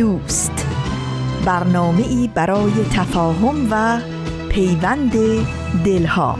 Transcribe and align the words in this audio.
دوست. 0.00 0.66
برنامه 1.44 2.02
ای 2.02 2.30
برای 2.34 2.72
تفاهم 2.94 3.68
و 3.70 4.00
پیوند 4.48 5.12
دلها. 5.84 6.38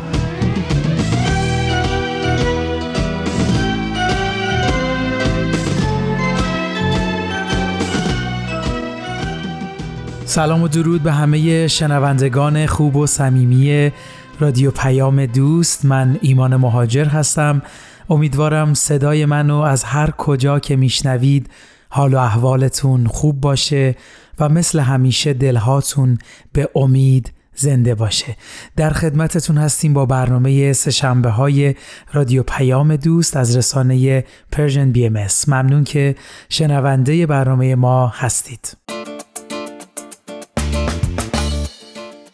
سلام 10.24 10.62
و 10.62 10.68
درود 10.68 11.02
به 11.02 11.12
همه 11.12 11.68
شنوندگان 11.68 12.66
خوب 12.66 12.96
و 12.96 13.06
صمیمی 13.06 13.92
رادیو 14.40 14.70
پیام 14.70 15.26
دوست. 15.26 15.84
من 15.84 16.18
ایمان 16.20 16.56
مهاجر 16.56 17.04
هستم. 17.04 17.62
امیدوارم 18.10 18.74
صدای 18.74 19.24
منو 19.24 19.56
از 19.56 19.84
هر 19.84 20.10
کجا 20.10 20.58
که 20.58 20.76
میشنوید 20.76 21.50
حال 21.90 22.14
و 22.14 22.18
احوالتون 22.18 23.06
خوب 23.06 23.40
باشه 23.40 23.94
و 24.38 24.48
مثل 24.48 24.80
همیشه 24.80 25.32
دلهاتون 25.32 26.18
به 26.52 26.68
امید 26.74 27.32
زنده 27.54 27.94
باشه. 27.94 28.36
در 28.76 28.90
خدمتتون 28.90 29.58
هستیم 29.58 29.92
با 29.92 30.06
برنامه 30.06 30.72
سشنبه 30.72 31.30
های 31.30 31.74
رادیو 32.12 32.42
پیام 32.42 32.96
دوست 32.96 33.36
از 33.36 33.56
رسانه 33.56 34.24
Persian 34.52 34.92
BMS 34.92 35.26
ممنون 35.48 35.84
که 35.84 36.14
شنونده 36.48 37.26
برنامه 37.26 37.74
ما 37.74 38.06
هستید. 38.06 38.76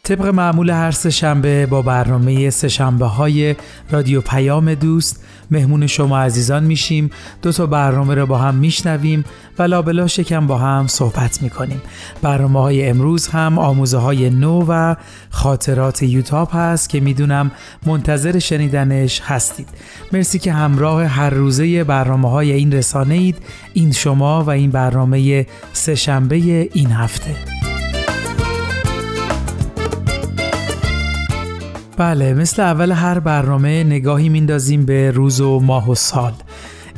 طبق 0.06 0.26
معمول 0.26 0.70
هر 0.70 0.90
سهشنبه 0.90 1.66
با 1.66 1.82
برنامه 1.82 2.50
سهشنبه 2.50 3.06
های 3.06 3.56
رادیو 3.90 4.20
پیام 4.20 4.74
دوست 4.74 5.24
مهمون 5.50 5.86
شما 5.86 6.18
عزیزان 6.18 6.64
میشیم. 6.64 7.10
دو 7.42 7.52
تا 7.52 7.66
برنامه 7.66 8.14
رو 8.14 8.26
با 8.26 8.38
هم 8.38 8.54
میشنویم 8.54 9.24
و 9.58 9.62
لابلا 9.62 10.06
شکم 10.06 10.46
با 10.46 10.58
هم 10.58 10.86
صحبت 10.86 11.42
می‌کنیم. 11.42 11.82
برنامه 12.22 12.60
های 12.60 12.88
امروز 12.88 13.28
هم 13.28 13.58
آموزه 13.58 13.98
های 13.98 14.30
نو 14.30 14.64
و 14.68 14.94
خاطرات 15.30 16.02
یوتاپ 16.02 16.56
هست 16.56 16.88
که 16.88 17.00
می‌دونم 17.00 17.50
منتظر 17.86 18.38
شنیدنش 18.38 19.20
هستید. 19.24 19.68
مرسی 20.12 20.38
که 20.38 20.52
همراه 20.52 21.04
هر 21.04 21.30
روزه 21.30 21.84
برنامه 21.84 22.30
های 22.30 22.52
این 22.52 22.72
رسانه 22.72 23.14
اید 23.14 23.36
این 23.72 23.92
شما 23.92 24.44
و 24.44 24.50
این 24.50 24.70
برنامه 24.70 25.46
سهشنبه 25.72 26.36
این 26.72 26.90
هفته. 26.90 27.75
بله 31.96 32.34
مثل 32.34 32.62
اول 32.62 32.92
هر 32.92 33.18
برنامه 33.18 33.84
نگاهی 33.84 34.28
میندازیم 34.28 34.84
به 34.84 35.10
روز 35.10 35.40
و 35.40 35.60
ماه 35.60 35.90
و 35.90 35.94
سال. 35.94 36.32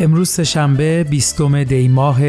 امروز 0.01 0.41
شنبه 0.41 1.05
20 1.11 1.43
دی 1.43 1.89
ماه 1.89 2.21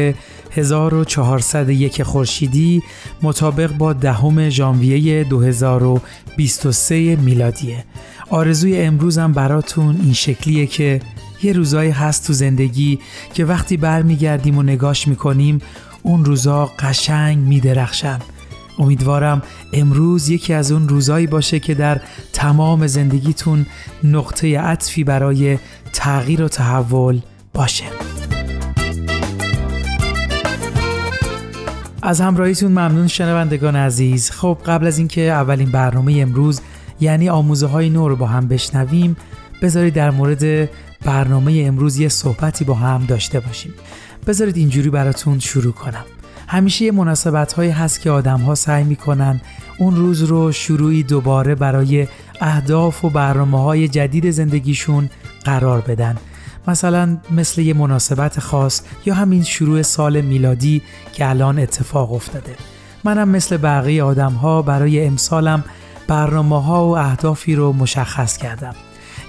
1401 0.50 2.02
خورشیدی 2.02 2.82
مطابق 3.22 3.72
با 3.72 3.92
دهم 3.92 4.48
ژانویه 4.48 5.24
2023 5.24 7.16
میلادیه. 7.16 7.84
آرزوی 8.30 8.80
امروزم 8.80 9.32
براتون 9.32 10.00
این 10.02 10.12
شکلیه 10.12 10.66
که 10.66 11.00
یه 11.42 11.52
روزایی 11.52 11.90
هست 11.90 12.26
تو 12.26 12.32
زندگی 12.32 12.98
که 13.34 13.44
وقتی 13.44 13.76
برمیگردیم 13.76 14.58
و 14.58 14.62
نگاش 14.62 15.08
می‌کنیم 15.08 15.58
اون 16.02 16.24
روزا 16.24 16.70
قشنگ 16.78 17.38
میدرخشن. 17.38 18.18
امیدوارم 18.80 19.42
امروز 19.72 20.28
یکی 20.28 20.52
از 20.52 20.72
اون 20.72 20.88
روزایی 20.88 21.26
باشه 21.26 21.60
که 21.60 21.74
در 21.74 22.00
تمام 22.32 22.86
زندگیتون 22.86 23.66
نقطه 24.04 24.60
عطفی 24.60 25.04
برای 25.04 25.58
تغییر 25.92 26.42
و 26.42 26.48
تحول 26.48 27.20
باشه. 27.54 27.84
از 32.02 32.20
همراهیتون 32.20 32.72
ممنون 32.72 33.06
شنوندگان 33.06 33.76
عزیز. 33.76 34.30
خب 34.30 34.58
قبل 34.66 34.86
از 34.86 34.98
اینکه 34.98 35.20
اولین 35.20 35.70
برنامه 35.70 36.18
امروز 36.20 36.60
یعنی 37.00 37.28
آموزه 37.28 37.66
های 37.66 37.90
نو 37.90 38.08
رو 38.08 38.16
با 38.16 38.26
هم 38.26 38.48
بشنویم 38.48 39.16
بذارید 39.62 39.94
در 39.94 40.10
مورد 40.10 40.70
برنامه 41.04 41.64
امروز 41.66 41.98
یه 41.98 42.08
صحبتی 42.08 42.64
با 42.64 42.74
هم 42.74 43.04
داشته 43.04 43.40
باشیم. 43.40 43.74
بذارید 44.26 44.56
اینجوری 44.56 44.90
براتون 44.90 45.38
شروع 45.38 45.72
کنم. 45.72 46.04
همیشه 46.50 46.84
یه 46.84 46.92
مناسبت 46.92 47.52
هایی 47.52 47.70
هست 47.70 48.00
که 48.00 48.10
آدم 48.10 48.40
ها 48.40 48.54
سعی 48.54 48.84
می‌کنن 48.84 49.40
اون 49.78 49.96
روز 49.96 50.22
رو 50.22 50.52
شروعی 50.52 51.02
دوباره 51.02 51.54
برای 51.54 52.06
اهداف 52.40 53.04
و 53.04 53.10
برنامه 53.10 53.62
های 53.62 53.88
جدید 53.88 54.30
زندگیشون 54.30 55.10
قرار 55.44 55.80
بدن. 55.80 56.16
مثلا 56.68 57.18
مثل 57.30 57.60
یه 57.60 57.74
مناسبت 57.74 58.40
خاص 58.40 58.82
یا 59.06 59.14
همین 59.14 59.42
شروع 59.42 59.82
سال 59.82 60.20
میلادی 60.20 60.82
که 61.12 61.28
الان 61.28 61.58
اتفاق 61.58 62.12
افتاده. 62.12 62.54
منم 63.04 63.28
مثل 63.28 63.56
بقیه 63.56 64.02
آدم 64.02 64.32
ها 64.32 64.62
برای 64.62 65.06
امسالم 65.06 65.64
برنامه 66.08 66.62
ها 66.62 66.86
و 66.86 66.98
اهدافی 66.98 67.54
رو 67.54 67.72
مشخص 67.72 68.36
کردم. 68.36 68.74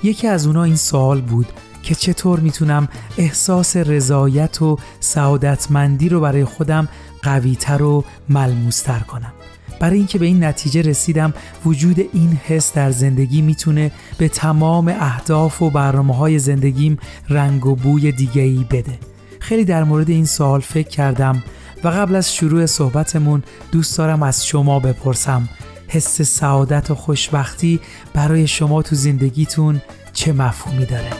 یکی 0.04 0.28
از 0.28 0.48
اونا 0.48 0.64
این 0.64 0.76
سوال 0.76 1.22
بود 1.22 1.48
که 1.84 1.96
چطور 1.96 2.40
می‌تونم 2.40 2.88
احساس 3.18 3.78
رضایت 3.78 4.62
و 4.62 4.78
سعادتمندی 5.00 6.10
رو 6.10 6.22
برای 6.22 6.46
خودم 6.46 6.88
قویتر 7.24 7.82
و 7.82 8.04
ملموستر 8.30 9.00
کنم 9.00 9.34
برای 9.80 9.98
اینکه 9.98 10.20
به 10.20 10.26
این 10.26 10.44
نتیجه 10.44 10.82
رسیدم 10.82 11.34
وجود 11.66 12.00
این 12.14 12.40
حس 12.46 12.74
در 12.74 12.92
زندگی 12.92 13.42
می‌تونه 13.42 13.92
به 14.18 14.30
تمام 14.30 14.88
اهداف 14.88 15.62
و 15.62 15.70
برنامه 15.70 16.16
های 16.16 16.40
زندگیم 16.40 16.98
رنگ 17.30 17.66
و 17.66 17.76
بوی 17.76 18.12
دیگه 18.12 18.42
ای 18.42 18.66
بده 18.72 19.00
خیلی 19.40 19.66
در 19.66 19.84
مورد 19.84 20.10
این 20.10 20.26
سوال 20.26 20.60
فکر 20.60 20.90
کردم 20.90 21.44
و 21.84 21.88
قبل 21.88 22.16
از 22.16 22.36
شروع 22.36 22.66
صحبتمون 22.66 23.44
دوست 23.72 23.98
دارم 23.98 24.24
از 24.24 24.48
شما 24.48 24.80
بپرسم 24.80 25.50
حس 25.88 26.22
سعادت 26.22 26.92
و 26.92 26.96
خوشبختی 26.96 27.80
برای 28.14 28.48
شما 28.48 28.82
تو 28.82 28.96
زندگیتون 28.96 29.82
چه 30.14 30.34
مفهومی 30.34 30.86
داره؟ 30.86 31.12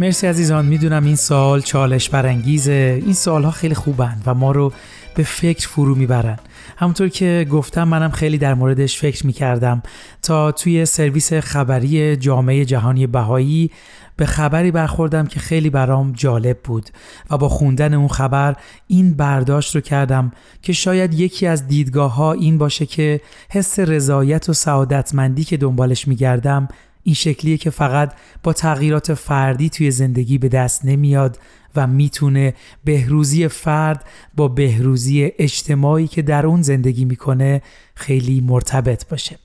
مرسی 0.00 0.26
عزیزان. 0.26 0.66
می‌دونم 0.66 1.04
این 1.04 1.16
سال 1.16 1.60
چالش 1.60 2.10
برانگیزه. 2.10 3.02
این 3.04 3.14
سال 3.14 3.44
ها 3.44 3.50
خیلی 3.50 3.74
خوبن 3.74 4.16
و 4.26 4.34
ما 4.34 4.52
رو 4.52 4.72
به 5.14 5.22
فکر 5.22 5.68
فرو 5.68 5.94
می‌برن. 5.94 6.38
همونطور 6.76 7.08
که 7.08 7.46
گفتم 7.50 7.88
منم 7.88 8.10
خیلی 8.10 8.38
در 8.38 8.54
موردش 8.54 8.98
فکر 8.98 9.26
می‌کردم. 9.26 9.82
تا 10.22 10.52
توی 10.52 10.86
سرویس 10.86 11.32
خبری 11.32 12.16
جامعه 12.16 12.64
جهانی 12.64 13.06
بهایی 13.06 13.70
به 14.16 14.26
خبری 14.26 14.70
برخوردم 14.70 15.26
که 15.26 15.40
خیلی 15.40 15.70
برام 15.70 16.12
جالب 16.12 16.58
بود 16.64 16.90
و 17.30 17.38
با 17.38 17.48
خوندن 17.48 17.94
اون 17.94 18.08
خبر 18.08 18.56
این 18.86 19.14
برداشت 19.14 19.74
رو 19.74 19.80
کردم 19.80 20.32
که 20.62 20.72
شاید 20.72 21.14
یکی 21.14 21.46
از 21.46 21.66
دیدگاه 21.68 22.14
ها 22.14 22.32
این 22.32 22.58
باشه 22.58 22.86
که 22.86 23.20
حس 23.50 23.78
رضایت 23.78 24.48
و 24.48 24.52
سعادتمندی 24.52 25.44
که 25.44 25.56
دنبالش 25.56 26.08
میگردم 26.08 26.68
این 27.02 27.14
شکلیه 27.14 27.56
که 27.56 27.70
فقط 27.70 28.12
با 28.42 28.52
تغییرات 28.52 29.14
فردی 29.14 29.68
توی 29.68 29.90
زندگی 29.90 30.38
به 30.38 30.48
دست 30.48 30.84
نمیاد 30.84 31.38
و 31.76 31.86
می‌تونه 31.86 32.54
بهروزی 32.84 33.48
فرد 33.48 34.04
با 34.36 34.48
بهروزی 34.48 35.32
اجتماعی 35.38 36.06
که 36.06 36.22
در 36.22 36.46
اون 36.46 36.62
زندگی 36.62 37.04
می‌کنه 37.04 37.62
خیلی 37.94 38.40
مرتبط 38.40 39.08
باشه. 39.08 39.38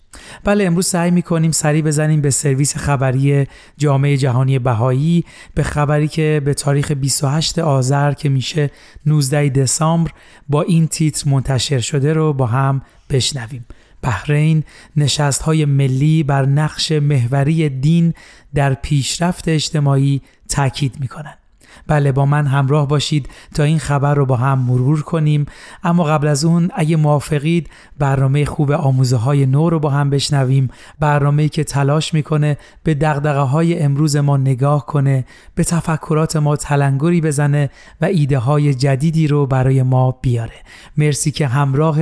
بله 0.44 0.63
امروز 0.63 0.88
سعی 0.88 1.11
می‌کنیم 1.11 1.51
سری 1.51 1.81
بزنیم 1.81 2.21
به 2.21 2.29
سرویس 2.29 2.77
خبری 2.77 3.47
جامعه 3.77 4.17
جهانی 4.17 4.59
بهایی 4.59 5.23
به 5.56 5.63
خبری 5.63 6.07
که 6.07 6.41
به 6.45 6.53
تاریخ 6.53 6.91
28 6.91 7.59
آذر 7.59 8.13
که 8.13 8.29
میشه 8.29 8.71
19 9.06 9.49
دسامبر 9.49 10.11
با 10.49 10.61
این 10.61 10.88
تیتر 10.88 11.29
منتشر 11.29 11.79
شده 11.79 12.13
رو 12.13 12.33
با 12.33 12.45
هم 12.45 12.81
بشنویم. 13.09 13.65
بحرین 14.03 14.63
نشست 14.95 15.41
های 15.41 15.65
ملی 15.65 16.23
بر 16.23 16.45
نقش 16.45 16.91
محوری 16.91 17.69
دین 17.69 18.13
در 18.53 18.73
پیشرفت 18.73 19.47
اجتماعی 19.47 20.21
تاکید 20.50 21.00
می 21.00 21.07
کنند. 21.07 21.43
بله 21.87 22.11
با 22.11 22.25
من 22.25 22.47
همراه 22.47 22.87
باشید 22.87 23.29
تا 23.55 23.63
این 23.63 23.79
خبر 23.79 24.13
رو 24.13 24.25
با 24.25 24.35
هم 24.35 24.59
مرور 24.59 25.01
کنیم. 25.01 25.45
اما 25.83 26.03
قبل 26.03 26.27
از 26.27 26.45
اون 26.45 26.69
اگه 26.75 26.95
موافقید 26.95 27.69
برنامه 27.99 28.45
خوب 28.45 28.71
آموزه 28.71 29.17
های 29.17 29.45
نو 29.45 29.69
رو 29.69 29.79
با 29.79 29.89
هم 29.89 30.09
بشنویم. 30.09 30.69
برنامه 30.99 31.49
که 31.49 31.63
تلاش 31.63 32.13
می‌کنه 32.13 32.57
به 32.83 32.93
دقدقه 32.93 33.39
های 33.39 33.79
امروز 33.79 34.15
ما 34.15 34.37
نگاه 34.37 34.85
کنه 34.85 35.25
به 35.55 35.63
تفکرات 35.63 36.35
ما 36.35 36.55
تلنگری 36.55 37.21
بزنه 37.21 37.69
و 38.01 38.05
ایده 38.05 38.37
های 38.37 38.73
جدیدی 38.73 39.27
رو 39.27 39.45
برای 39.45 39.83
ما 39.83 40.11
بیاره. 40.21 40.55
مرسی 40.97 41.31
که 41.31 41.47
همراه 41.47 41.97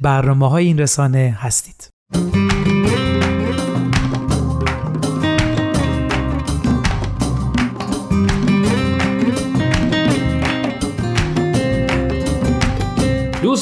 برنامه 0.00 0.48
های 0.48 0.66
این 0.66 0.78
رسانه 0.78 1.36
هستید. 1.40 1.90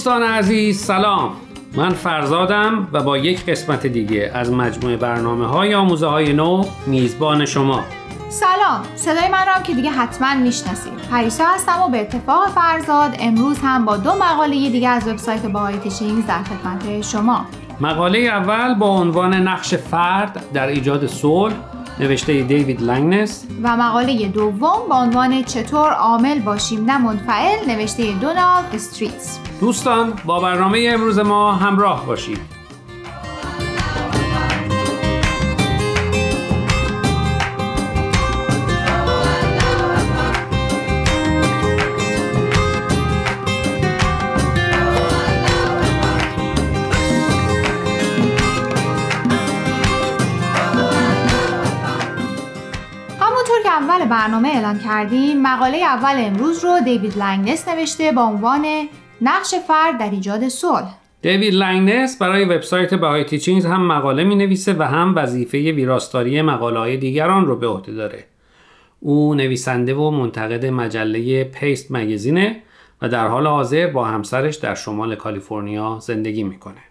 دوستان 0.08 0.22
عزیز 0.22 0.80
سلام. 0.80 1.30
من 1.76 1.90
فرزادم 1.90 2.88
و 2.92 3.02
با 3.02 3.18
یک 3.18 3.46
قسمت 3.46 3.86
دیگه 3.86 4.30
از 4.34 4.52
مجموعه 4.52 4.96
برنامه 4.96 5.46
های 5.46 5.74
آموزه 5.74 6.06
های 6.06 6.32
نو 6.32 6.64
میزبان 6.86 7.44
شما. 7.44 7.84
سلام. 8.28 8.82
صدای 8.96 9.28
من 9.28 9.46
را 9.46 9.62
که 9.62 9.74
دیگه 9.74 9.90
حتما 9.90 10.34
می‌شناسید. 10.34 10.92
پریسا 11.10 11.44
هستم 11.44 11.82
و 11.82 11.88
به 11.88 12.00
اتفاق 12.00 12.48
فرزاد 12.48 13.16
امروز 13.20 13.58
هم 13.62 13.84
با 13.84 13.96
دو 13.96 14.10
مقاله 14.10 14.70
دیگه 14.70 14.88
از 14.88 15.08
وبسایت 15.08 15.46
باهای 15.46 15.76
تیچینگز 15.76 16.26
در 16.26 16.42
خدمت 16.42 17.00
شما. 17.00 17.46
مقاله 17.80 18.18
اول 18.18 18.74
با 18.74 18.88
عنوان 18.88 19.34
نقش 19.34 19.74
فرد 19.74 20.44
در 20.54 20.66
ایجاد 20.66 21.06
صلح 21.06 21.54
نوشته 22.00 22.42
دیوید 22.42 22.82
لنگنس. 22.82 23.46
و 23.62 23.76
مقاله 23.76 24.28
دوم 24.28 24.88
با 24.88 24.96
عنوان 24.96 25.42
چطور 25.42 25.92
عامل 25.92 26.38
باشیم 26.40 26.84
نه 26.84 26.98
منفعل 26.98 27.70
نوشته 27.70 28.12
دونالد 28.12 28.70
استریتس. 28.74 29.38
دوستان 29.60 30.12
با 30.24 30.40
برنامه 30.40 30.90
امروز 30.92 31.18
ما 31.18 31.52
همراه 31.52 32.06
باشید. 32.06 32.57
برنامه 54.28 54.48
اعلان 54.48 54.78
کردیم. 54.78 55.42
مقاله 55.42 55.76
اول 55.76 56.14
امروز 56.16 56.64
رو 56.64 56.80
دیوید 56.84 57.18
لنگنس 57.18 57.68
نوشته 57.68 58.12
با 58.12 58.22
عنوان 58.22 58.66
نقش 59.20 59.54
فرد 59.68 59.98
در 59.98 60.10
ایجاد 60.10 60.48
صلح. 60.48 60.94
دیوید 61.22 61.54
لنگنس 61.54 62.18
برای 62.18 62.44
وبسایت 62.44 62.94
Bahai 62.94 63.24
Teachings 63.24 63.66
هم 63.66 63.86
مقاله 63.86 64.24
می 64.24 64.36
نویسه 64.36 64.74
و 64.78 64.82
هم 64.82 65.12
وظیفه 65.16 65.58
ویراستاری 65.58 66.42
مقاله 66.42 66.78
های 66.78 66.96
دیگران 66.96 67.46
رو 67.46 67.56
به 67.56 67.66
عهده 67.66 67.92
داره. 67.92 68.24
او 69.00 69.34
نویسنده 69.34 69.94
و 69.94 70.10
منتقد 70.10 70.66
مجله 70.66 71.44
Paste 71.44 71.86
Magazine 71.90 72.54
ه 72.54 72.62
و 73.02 73.08
در 73.08 73.28
حال 73.28 73.46
حاضر 73.46 73.86
با 73.86 74.04
همسرش 74.04 74.56
در 74.56 74.74
شمال 74.74 75.14
کالیفرنیا 75.14 75.98
زندگی 76.00 76.44
می‌کنه. 76.44 76.82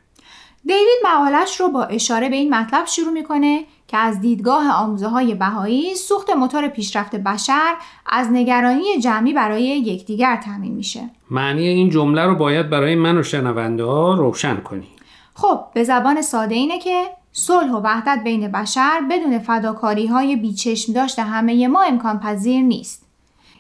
دیوید 0.66 1.00
مقالش 1.06 1.60
رو 1.60 1.70
با 1.70 1.84
اشاره 1.84 2.30
به 2.30 2.36
این 2.36 2.56
مطلب 2.56 2.86
شروع 2.86 3.14
می‌کنه 3.14 3.64
که 3.88 3.98
از 3.98 4.22
دیدگاه 4.22 4.72
آموزه 4.72 5.08
های 5.08 5.36
بهایی 5.36 5.96
سوخت 5.96 6.30
موتور 6.30 6.68
پیشرفت 6.68 7.16
بشر 7.16 7.74
از 8.06 8.28
نگرانی 8.32 9.00
جمعی 9.04 9.34
برای 9.34 9.64
یکدیگر 9.64 10.42
تامین 10.46 10.74
میشه. 10.74 11.10
معنی 11.32 11.68
این 11.68 11.90
جمله 11.90 12.26
رو 12.26 12.36
باید 12.36 12.70
برای 12.70 12.96
من 12.96 13.18
و 13.18 13.24
شنونده 13.24 13.84
ها 13.84 14.14
روشن 14.14 14.58
کنی. 14.58 14.88
خب 15.34 15.60
به 15.74 15.84
زبان 15.84 16.22
ساده 16.22 16.56
اینه 16.56 16.80
که 16.80 17.04
صلح 17.32 17.72
و 17.72 17.82
وحدت 17.84 18.22
بین 18.24 18.52
بشر 18.52 19.02
بدون 19.12 19.40
فداکاری 19.40 20.08
های 20.08 20.36
بیچشم 20.36 20.94
داشته 20.94 21.22
همه 21.22 21.68
ما 21.68 21.84
امکان 21.84 22.20
پذیر 22.20 22.62
نیست. 22.62 23.07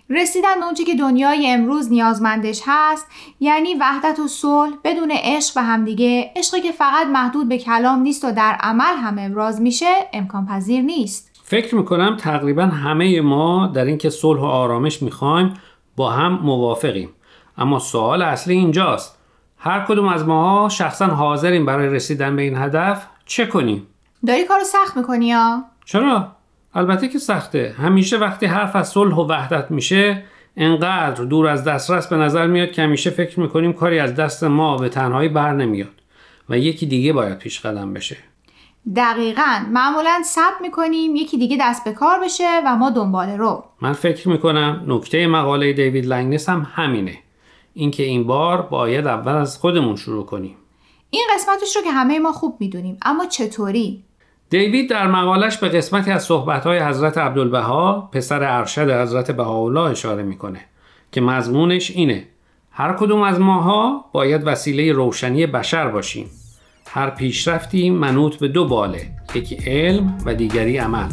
رسیدن 0.09 0.59
به 0.59 0.65
اونچه 0.65 0.83
که 0.83 0.95
دنیای 0.95 1.51
امروز 1.51 1.91
نیازمندش 1.91 2.61
هست 2.65 3.07
یعنی 3.39 3.75
وحدت 3.75 4.19
و 4.19 4.27
صلح 4.27 4.73
بدون 4.83 5.11
عشق 5.11 5.55
به 5.55 5.61
همدیگه. 5.61 6.31
عشقی 6.35 6.61
که 6.61 6.71
فقط 6.71 7.07
محدود 7.07 7.49
به 7.49 7.57
کلام 7.57 7.99
نیست 7.99 8.25
و 8.25 8.31
در 8.31 8.57
عمل 8.59 8.95
هم 8.97 9.15
ابراز 9.19 9.61
میشه 9.61 9.93
امکان 10.13 10.45
پذیر 10.45 10.81
نیست. 10.81 11.31
فکر 11.43 11.75
می‌کنم 11.75 12.17
تقریبا 12.17 12.65
همه 12.65 13.21
ما 13.21 13.67
در 13.67 13.85
اینکه 13.85 14.09
صلح 14.09 14.41
و 14.41 14.45
آرامش 14.45 15.01
می‌خوایم 15.01 15.53
با 15.95 16.11
هم 16.11 16.33
موافقیم. 16.33 17.09
اما 17.57 17.79
سوال 17.79 18.21
اصلی 18.21 18.53
اینجاست. 18.53 19.17
هر 19.57 19.85
کدوم 19.85 20.07
از 20.07 20.27
ماها 20.27 20.69
شخصا 20.69 21.05
حاضریم 21.05 21.65
برای 21.65 21.89
رسیدن 21.89 22.35
به 22.35 22.41
این 22.41 22.57
هدف 22.57 23.05
چه 23.25 23.45
کنیم؟ 23.45 23.87
داری 24.27 24.43
کارو 24.43 24.63
سخت 24.63 24.97
می‌کنی 24.97 25.27
یا؟ 25.27 25.63
چرا؟ 25.85 26.36
البته 26.77 27.07
که 27.07 27.19
سخته. 27.19 27.75
همیشه 27.77 28.17
وقتی 28.17 28.45
حرف 28.45 28.75
از 28.75 28.89
صلح 28.89 29.15
و 29.15 29.27
وحدت 29.27 29.71
میشه 29.71 30.23
انقدر 30.57 31.23
دور 31.23 31.47
از 31.47 31.63
دسترس 31.63 32.07
به 32.07 32.17
نظر 32.17 32.47
میاد 32.47 32.71
که 32.71 32.81
همیشه 32.81 33.09
فکر 33.09 33.39
می‌کنیم 33.39 33.73
کاری 33.73 33.99
از 33.99 34.15
دست 34.15 34.43
ما 34.43 34.77
به 34.77 34.89
تنهایی 34.89 35.29
بر 35.29 35.53
نمیاد 35.53 35.93
و 36.49 36.57
یکی 36.57 36.85
دیگه 36.85 37.13
باید 37.13 37.37
پیش 37.37 37.59
قدم 37.61 37.93
بشه. 37.93 38.17
دقیقا. 38.95 39.59
معمولا 39.71 40.21
سب 40.25 40.61
می‌کنیم 40.61 41.15
یکی 41.15 41.37
دیگه 41.37 41.57
دست 41.61 41.83
به 41.83 41.91
کار 41.91 42.19
بشه 42.23 42.61
و 42.65 42.75
ما 42.75 42.89
دنبال 42.89 43.29
رو. 43.29 43.63
من 43.81 43.93
فکر 43.93 44.29
می‌کنم 44.29 44.83
نکته 44.87 45.27
مقاله 45.27 45.73
دیوید 45.73 46.05
لنگنس 46.05 46.49
هم 46.49 46.67
همینه. 46.73 47.17
اینکه 47.73 48.03
این 48.03 48.23
بار 48.23 48.61
باید 48.61 49.07
اول 49.07 49.35
از 49.35 49.57
خودمون 49.57 49.95
شروع 49.95 50.25
کنیم. 50.25 50.55
این 51.09 51.23
قسمتش 51.35 51.75
رو 51.75 51.81
که 51.81 51.91
همه 51.91 52.19
ما 52.19 52.31
خوب 52.31 52.57
می‌دونیم 52.59 52.97
اما 53.01 53.25
چطوری؟ 53.25 54.03
دیوید 54.49 54.89
در 54.89 55.07
مقالش 55.07 55.57
به 55.57 55.69
قسمتی 55.69 56.11
از 56.11 56.23
صحبت‌های 56.23 56.79
حضرت 56.79 57.17
عبدالبها 57.17 58.09
پسر 58.11 58.43
ارشد 58.43 58.91
حضرت 58.91 59.31
بهاءالله 59.31 59.81
اشاره 59.81 60.23
می‌کنه 60.23 60.59
که 61.11 61.21
مضمونش 61.21 61.91
اینه 61.91 62.27
هر 62.71 62.93
کدوم 62.93 63.21
از 63.21 63.39
ماها 63.39 64.05
باید 64.11 64.41
وسیله 64.45 64.91
روشنی 64.91 65.45
بشر 65.45 65.87
باشیم. 65.87 66.29
هر 66.87 67.09
پیشرفتی 67.09 67.89
منوط 67.89 68.35
به 68.35 68.47
دو 68.47 68.65
باله 68.65 69.07
یکی 69.35 69.55
علم 69.55 70.17
و 70.25 70.33
دیگری 70.33 70.77
عمل. 70.77 71.09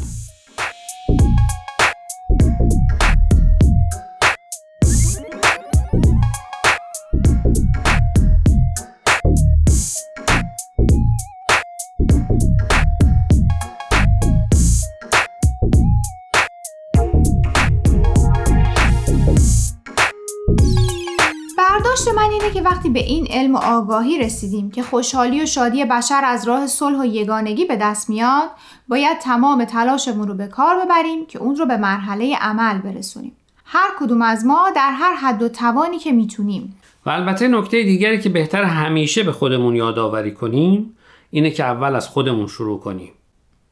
که 22.51 22.63
وقتی 22.63 22.91
به 22.91 23.01
این 23.01 23.27
علم 23.31 23.55
و 23.55 23.59
آگاهی 23.59 24.19
رسیدیم 24.19 24.71
که 24.71 24.83
خوشحالی 24.83 25.43
و 25.43 25.47
شادی 25.47 25.85
بشر 25.85 26.21
از 26.25 26.49
راه 26.49 26.67
صلح 26.67 27.01
و 27.01 27.05
یگانگی 27.05 27.65
به 27.65 27.77
دست 27.77 28.11
میاد 28.11 28.49
باید 28.89 29.19
تمام 29.19 29.65
تلاشمون 29.65 30.29
رو 30.29 30.35
به 30.35 30.47
کار 30.47 30.85
ببریم 30.85 31.27
که 31.27 31.39
اون 31.39 31.57
رو 31.57 31.67
به 31.67 31.77
مرحله 31.77 32.37
عمل 32.41 32.79
برسونیم. 32.79 33.33
هر 33.65 33.89
کدوم 33.99 34.23
از 34.23 34.47
ما 34.47 34.71
در 34.77 34.91
هر 34.93 35.15
حد 35.15 35.43
و 35.43 35.49
توانی 35.49 35.99
که 35.99 36.13
می‌تونیم. 36.13 36.77
و 37.07 37.11
البته 37.11 37.49
نکته 37.49 37.83
دیگری 37.83 38.21
که 38.21 38.29
بهتر 38.29 38.63
همیشه 38.63 39.23
به 39.23 39.33
خودمون 39.33 39.77
یادآوری 39.77 40.35
کنیم 40.35 40.97
اینه 41.31 41.51
که 41.51 41.65
اول 41.65 41.95
از 41.95 42.09
خودمون 42.09 42.47
شروع 42.47 42.81
کنیم. 42.81 43.13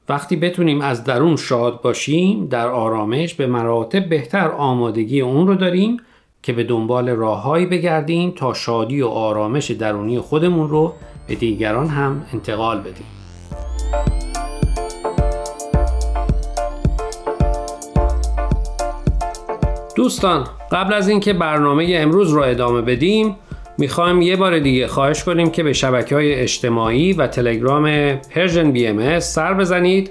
وقتی 0.09 0.37
بتونیم 0.37 0.81
از 0.81 1.05
درون 1.05 1.37
شاد 1.37 1.83
باشیم 1.83 2.47
در 2.47 2.69
آرامش 2.69 3.35
به 3.35 3.47
مراتب 3.47 4.09
بهتر 4.09 4.49
آمادگی 4.49 5.21
اون 5.21 5.47
رو 5.47 5.55
داریم 5.55 6.01
که 6.43 6.53
به 6.53 6.65
دنبال 6.65 7.09
راههایی 7.09 7.67
بگردیم 7.67 8.31
تا 8.31 8.55
شادی 8.55 9.03
و 9.03 9.07
آرامش 9.07 9.71
درونی 9.71 10.21
خودمون 10.21 10.69
رو 10.69 10.93
به 11.27 11.35
دیگران 11.35 11.87
هم 11.87 12.27
انتقال 12.33 12.81
بدیم. 12.81 13.07
دوستان 19.97 20.47
قبل 20.73 20.95
از 20.95 21.09
اینکه 21.09 21.33
برنامه 21.33 21.97
امروز 21.99 22.31
رو 22.31 22.43
ادامه 22.43 22.83
بدیم 22.83 23.37
می‌خوایم 23.79 24.23
یه 24.23 24.37
بار 24.37 24.59
دیگه 24.59 24.87
خواهش 24.87 25.25
کنیم 25.25 25.51
که 25.51 25.63
به 25.63 25.73
شبکه 25.73 26.15
های 26.15 26.35
اجتماعی 26.35 27.13
و 27.13 27.27
تلگرام 27.27 28.15
Persian 28.15 28.73
BMS 28.73 29.21
سر 29.21 29.55
بزنید 29.55 30.11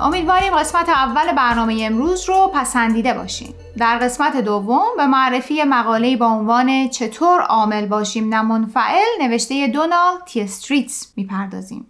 امیدواریم 0.00 0.56
قسمت 0.56 0.88
اول 0.88 1.32
برنامه 1.36 1.80
امروز 1.82 2.28
رو 2.28 2.50
پسندیده 2.54 3.14
باشیم 3.14 3.54
در 3.78 3.98
قسمت 3.98 4.36
دوم 4.36 4.86
به 4.96 5.06
معرفی 5.06 5.64
مقاله 5.64 6.16
با 6.16 6.26
عنوان 6.26 6.88
چطور 6.88 7.40
عامل 7.40 7.86
باشیم 7.86 8.34
نه 8.34 8.42
منفعل 8.42 9.06
نوشته 9.20 9.68
دونالد 9.68 10.24
تی 10.26 10.40
استریتس 10.40 11.12
می‌پردازیم 11.16 11.86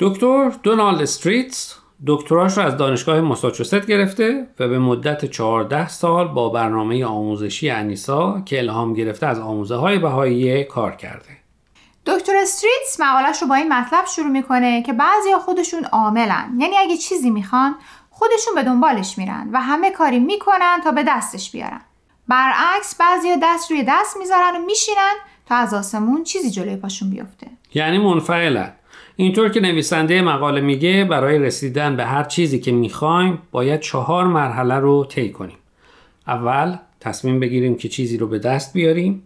دکتر 0.00 0.52
دونالد 0.62 1.02
استریتس 1.02 1.74
دکتراش 2.06 2.58
رو 2.58 2.64
از 2.64 2.76
دانشگاه 2.76 3.20
ماساچوست 3.20 3.86
گرفته 3.86 4.46
و 4.58 4.68
به 4.68 4.78
مدت 4.78 5.24
14 5.24 5.88
سال 5.88 6.28
با 6.28 6.48
برنامه 6.48 7.04
آموزشی 7.04 7.70
انیسا 7.70 8.42
که 8.44 8.58
الهام 8.58 8.94
گرفته 8.94 9.26
از 9.26 9.40
آموزه 9.40 9.76
های 9.76 9.98
بهایی 9.98 10.64
کار 10.64 10.96
کرده. 10.96 11.41
دکتر 12.06 12.36
استریتس 12.36 13.00
مقالش 13.00 13.42
رو 13.42 13.48
با 13.48 13.54
این 13.54 13.72
مطلب 13.72 14.06
شروع 14.06 14.28
می‌کنه 14.28 14.82
که 14.82 14.92
بعضیا 14.92 15.38
خودشون 15.38 15.84
عاملن. 15.84 16.56
یعنی 16.58 16.76
اگه 16.76 16.96
چیزی 16.96 17.30
می‌خوان 17.30 17.74
خودشون 18.10 18.54
به 18.54 18.62
دنبالش 18.62 19.18
میرن 19.18 19.48
و 19.52 19.60
همه 19.60 19.90
کاری 19.90 20.18
می‌کنن 20.18 20.80
تا 20.84 20.90
به 20.90 21.04
دستش 21.08 21.50
بیارن. 21.50 21.80
برعکس 22.28 22.96
بعضیا 23.00 23.36
دست 23.42 23.70
روی 23.70 23.84
دست 23.88 24.16
می‌ذارن 24.16 24.56
و 24.56 24.66
میشینن 24.66 25.14
تا 25.46 25.54
از 25.54 25.74
آسمون 25.74 26.24
چیزی 26.24 26.50
جلوی 26.50 26.76
پاشون 26.76 27.10
بیفته. 27.10 27.46
یعنی 27.74 27.98
منفعلن. 27.98 28.72
اینطور 29.16 29.48
که 29.48 29.60
نویسنده 29.60 30.22
مقاله 30.22 30.60
میگه 30.60 31.04
برای 31.04 31.38
رسیدن 31.38 31.96
به 31.96 32.04
هر 32.04 32.24
چیزی 32.24 32.60
که 32.60 32.72
می‌خوایم 32.72 33.42
باید 33.52 33.80
چهار 33.80 34.26
مرحله 34.26 34.74
رو 34.74 35.04
طی 35.04 35.32
کنیم. 35.32 35.58
اول 36.26 36.76
تصمیم 37.00 37.40
بگیریم 37.40 37.76
که 37.76 37.88
چیزی 37.88 38.18
رو 38.18 38.26
به 38.26 38.38
دست 38.38 38.72
بیاریم. 38.72 39.22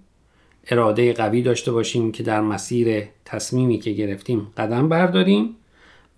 اراده 0.70 1.12
قوی 1.12 1.42
داشته 1.42 1.72
باشیم 1.72 2.12
که 2.12 2.22
در 2.22 2.40
مسیر 2.40 3.04
تصمیمی 3.24 3.78
که 3.78 3.90
گرفتیم 3.90 4.46
قدم 4.56 4.88
برداریم. 4.88 5.56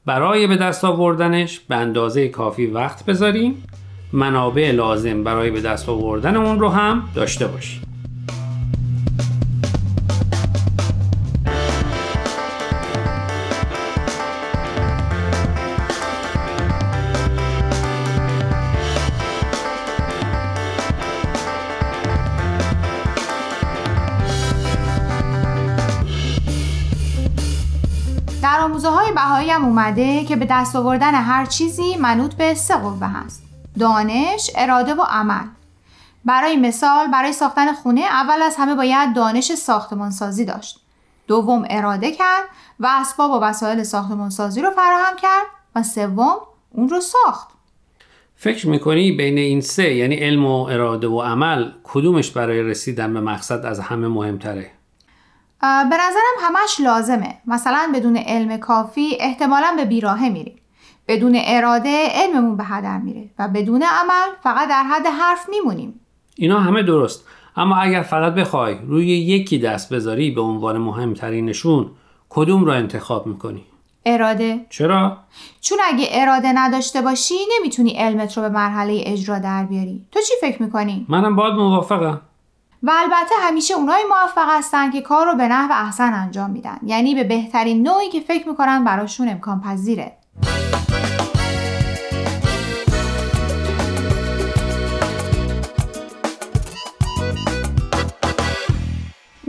برای 0.06 0.46
به 0.46 0.56
دست 0.56 0.84
آوردنش 0.84 1.60
به 1.60 1.76
اندازه 1.76 2.28
کافی 2.28 2.66
وقت 2.66 3.04
بذاریم. 3.04 3.62
منابع 4.12 4.70
لازم 4.70 5.24
برای 5.24 5.50
به 5.50 5.60
دست 5.60 5.88
آوردن 5.88 6.36
اون 6.36 6.60
رو 6.60 6.68
هم 6.68 7.08
داشته 7.14 7.46
باشیم. 7.46 7.87
بهایی 29.38 29.52
هم 29.52 29.64
اومده 29.64 30.24
که 30.24 30.36
به 30.36 30.46
دست 30.50 30.76
آوردن 30.76 31.14
هر 31.14 31.46
چیزی 31.46 31.96
منوط 31.96 32.34
به 32.34 32.54
سه 32.54 32.76
قوه 32.76 33.06
هست. 33.06 33.42
دانش، 33.78 34.50
اراده 34.56 34.94
و 34.94 35.02
عمل. 35.02 35.44
برای 36.24 36.56
مثال 36.56 37.10
برای 37.10 37.32
ساختن 37.32 37.72
خونه 37.72 38.00
اول 38.00 38.42
از 38.42 38.56
همه 38.58 38.74
باید 38.74 39.14
دانش 39.14 39.54
ساختمان 39.54 40.10
سازی 40.10 40.44
داشت. 40.44 40.80
دوم 41.26 41.64
اراده 41.70 42.12
کرد 42.12 42.44
و 42.80 42.88
اسباب 42.90 43.30
و 43.30 43.40
وسایل 43.40 43.82
ساختمان 43.82 44.30
سازی 44.30 44.62
رو 44.62 44.70
فراهم 44.70 45.16
کرد 45.22 45.46
و 45.74 45.82
سوم 45.82 46.36
اون 46.70 46.88
رو 46.88 47.00
ساخت. 47.00 47.48
فکر 48.36 48.68
می‌کنی 48.68 49.12
بین 49.12 49.38
این 49.38 49.60
سه 49.60 49.94
یعنی 49.94 50.14
علم 50.14 50.46
و 50.46 50.62
اراده 50.62 51.08
و 51.08 51.20
عمل 51.20 51.72
کدومش 51.84 52.30
برای 52.30 52.62
رسیدن 52.62 53.14
به 53.14 53.20
مقصد 53.20 53.66
از 53.66 53.80
همه 53.80 54.08
مهمتره؟ 54.08 54.77
به 55.60 55.96
نظرم 55.96 56.36
همش 56.40 56.80
لازمه. 56.80 57.34
مثلا 57.46 57.92
بدون 57.94 58.16
علم 58.16 58.56
کافی 58.56 59.16
احتمالا 59.20 59.74
به 59.76 59.84
بیراهه 59.84 60.28
میریم. 60.28 60.58
بدون 61.08 61.38
اراده 61.44 62.08
علممون 62.10 62.56
به 62.56 62.64
هدر 62.64 62.98
میره 62.98 63.30
و 63.38 63.48
بدون 63.48 63.82
عمل 63.82 64.34
فقط 64.42 64.68
در 64.68 64.82
حد 64.82 65.06
حرف 65.06 65.48
میمونیم. 65.48 66.00
اینا 66.36 66.60
همه 66.60 66.82
درست. 66.82 67.24
اما 67.56 67.76
اگر 67.76 68.02
فقط 68.02 68.34
بخوای 68.34 68.76
روی 68.86 69.06
یکی 69.06 69.58
دست 69.58 69.92
بذاری 69.92 70.30
به 70.30 70.40
عنوان 70.40 70.78
مهمترینشون 70.78 71.90
کدوم 72.28 72.64
را 72.64 72.74
انتخاب 72.74 73.26
می‌کنی؟ 73.26 73.64
اراده. 74.06 74.66
چرا؟ 74.70 75.16
چون 75.60 75.78
اگه 75.84 76.08
اراده 76.10 76.52
نداشته 76.52 77.02
باشی 77.02 77.34
نمی‌تونی 77.58 77.90
علمت 77.90 78.36
رو 78.36 78.42
به 78.42 78.48
مرحله 78.48 79.02
اجرا 79.06 79.38
در 79.38 79.64
بیاری. 79.64 80.06
تو 80.12 80.20
چی 80.20 80.34
فکر 80.40 80.62
می‌کنی؟ 80.62 81.06
منم 81.08 81.36
باید 81.36 81.54
موافقم. 81.54 82.20
و 82.82 82.92
البته 82.96 83.34
همیشه 83.40 83.74
اونایی 83.74 84.04
موفق 84.04 84.48
هستن 84.50 84.90
که 84.90 85.00
کار 85.00 85.26
رو 85.26 85.34
به 85.34 85.48
نحو 85.48 85.72
احسن 85.72 86.14
انجام 86.14 86.50
میدن. 86.50 86.78
یعنی 86.82 87.14
به 87.14 87.24
بهترین 87.24 87.88
نوعی 87.88 88.08
که 88.08 88.20
فکر 88.20 88.48
می‌کنن 88.48 88.84
براشون 88.84 89.28
امکان 89.28 89.60
پذیره. 89.60 90.12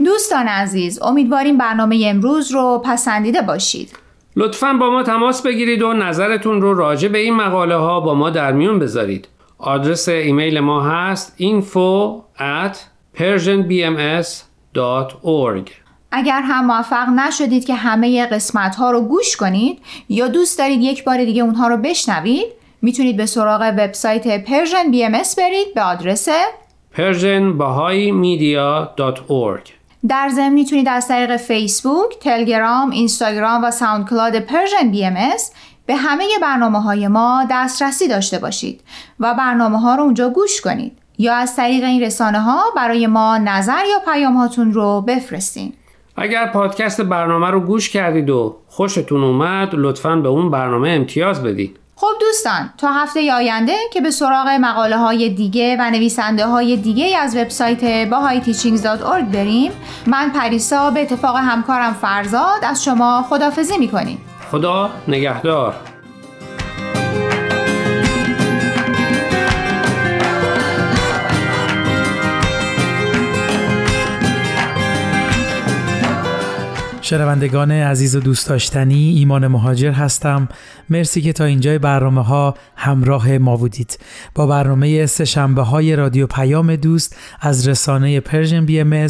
دوستان 0.04 0.48
عزیز 0.48 1.02
امیدواریم 1.02 1.58
برنامه 1.58 2.04
امروز 2.06 2.52
رو 2.52 2.82
پسندیده 2.84 3.42
باشید. 3.42 3.98
لطفا 4.36 4.72
با 4.72 4.90
ما 4.90 5.02
تماس 5.02 5.42
بگیرید 5.42 5.82
و 5.82 5.92
نظرتون 5.92 6.60
رو 6.60 6.74
راجع 6.74 7.08
به 7.08 7.18
این 7.18 7.34
مقاله 7.34 7.76
ها 7.76 8.00
با 8.00 8.14
ما 8.14 8.30
در 8.30 8.52
میون 8.52 8.78
بذارید. 8.78 9.28
آدرس 9.58 10.08
ایمیل 10.08 10.60
ما 10.60 10.82
هست 10.82 11.36
info 11.38 12.22
at 12.38 12.89
persianbms.org 13.14 15.70
اگر 16.12 16.42
هم 16.42 16.66
موفق 16.66 17.08
نشدید 17.08 17.64
که 17.64 17.74
همه 17.74 18.26
قسمت 18.26 18.76
ها 18.76 18.90
رو 18.90 19.00
گوش 19.00 19.36
کنید 19.36 19.78
یا 20.08 20.28
دوست 20.28 20.58
دارید 20.58 20.80
یک 20.80 21.04
بار 21.04 21.24
دیگه 21.24 21.42
اونها 21.42 21.68
رو 21.68 21.76
بشنوید 21.76 22.46
می‌تونید 22.82 23.16
به 23.16 23.26
سراغ 23.26 23.74
وبسایت 23.78 24.44
Persian 24.44 24.92
BMS 24.92 25.34
برید 25.34 25.74
به 25.74 25.82
آدرس 25.82 26.28
persianbahaimedia.org 26.94 29.70
در 30.08 30.28
ضمن 30.28 30.52
می‌تونید 30.52 30.88
از 30.88 31.08
طریق 31.08 31.36
فیسبوک، 31.36 32.18
تلگرام، 32.20 32.90
اینستاگرام 32.90 33.64
و 33.64 33.70
SoundCloud 33.70 34.40
Persian 34.40 34.90
BMS 34.90 35.16
به 35.86 35.96
همه 35.96 36.24
برنامه 36.42 36.82
های 36.82 37.08
ما 37.08 37.46
دسترسی 37.50 38.08
داشته 38.08 38.38
باشید 38.38 38.80
و 39.20 39.34
برنامه 39.34 39.80
ها 39.80 39.94
رو 39.94 40.02
اونجا 40.02 40.28
گوش 40.28 40.60
کنید. 40.60 40.99
یا 41.20 41.34
از 41.34 41.56
طریق 41.56 41.84
این 41.84 42.02
رسانه 42.02 42.40
ها 42.40 42.62
برای 42.76 43.06
ما 43.06 43.38
نظر 43.38 43.84
یا 43.90 44.12
پیام 44.12 44.36
هاتون 44.36 44.72
رو 44.72 45.00
بفرستین. 45.00 45.72
اگر 46.16 46.46
پادکست 46.46 47.00
برنامه 47.00 47.50
رو 47.50 47.60
گوش 47.60 47.90
کردید 47.90 48.30
و 48.30 48.56
خوشتون 48.68 49.24
اومد 49.24 49.68
لطفا 49.72 50.16
به 50.16 50.28
اون 50.28 50.50
برنامه 50.50 50.88
امتیاز 50.90 51.42
بدید. 51.42 51.76
خب 51.96 52.06
دوستان 52.20 52.70
تا 52.78 52.92
هفته 52.92 53.32
آینده 53.32 53.72
که 53.92 54.00
به 54.00 54.10
سراغ 54.10 54.48
مقاله 54.60 54.96
های 54.96 55.30
دیگه 55.30 55.76
و 55.80 55.90
نویسنده 55.90 56.46
های 56.46 56.76
دیگه 56.76 57.18
از 57.18 57.36
وبسایت 57.36 58.10
bahayteachings.org 58.10 59.34
بریم 59.34 59.72
من 60.06 60.30
پریسا 60.30 60.90
به 60.90 61.02
اتفاق 61.02 61.36
همکارم 61.36 61.92
فرزاد 61.92 62.64
از 62.64 62.84
شما 62.84 63.22
خدافزی 63.28 63.78
می‌کنیم. 63.78 64.18
خدا 64.50 64.90
نگهدار. 65.08 65.74
شنوندگان 77.10 77.70
عزیز 77.70 78.16
و 78.16 78.20
دوست 78.20 78.48
داشتنی 78.48 79.08
ایمان 79.08 79.46
مهاجر 79.46 79.90
هستم. 79.90 80.48
مرسی 80.90 81.20
که 81.20 81.32
تا 81.32 81.44
اینجای 81.44 81.78
برنامه 81.78 82.24
ها 82.24 82.54
همراه 82.76 83.38
ما 83.38 83.56
بودید. 83.56 83.98
با 84.34 84.46
برنامه 84.46 85.06
سهشنبه 85.06 85.62
های 85.62 85.96
رادیو 85.96 86.26
پیام 86.26 86.76
دوست 86.76 87.16
از 87.40 87.68
رسانه 87.68 88.20
پرژن 88.20 88.66
بی 88.66 88.80
ام 88.80 89.06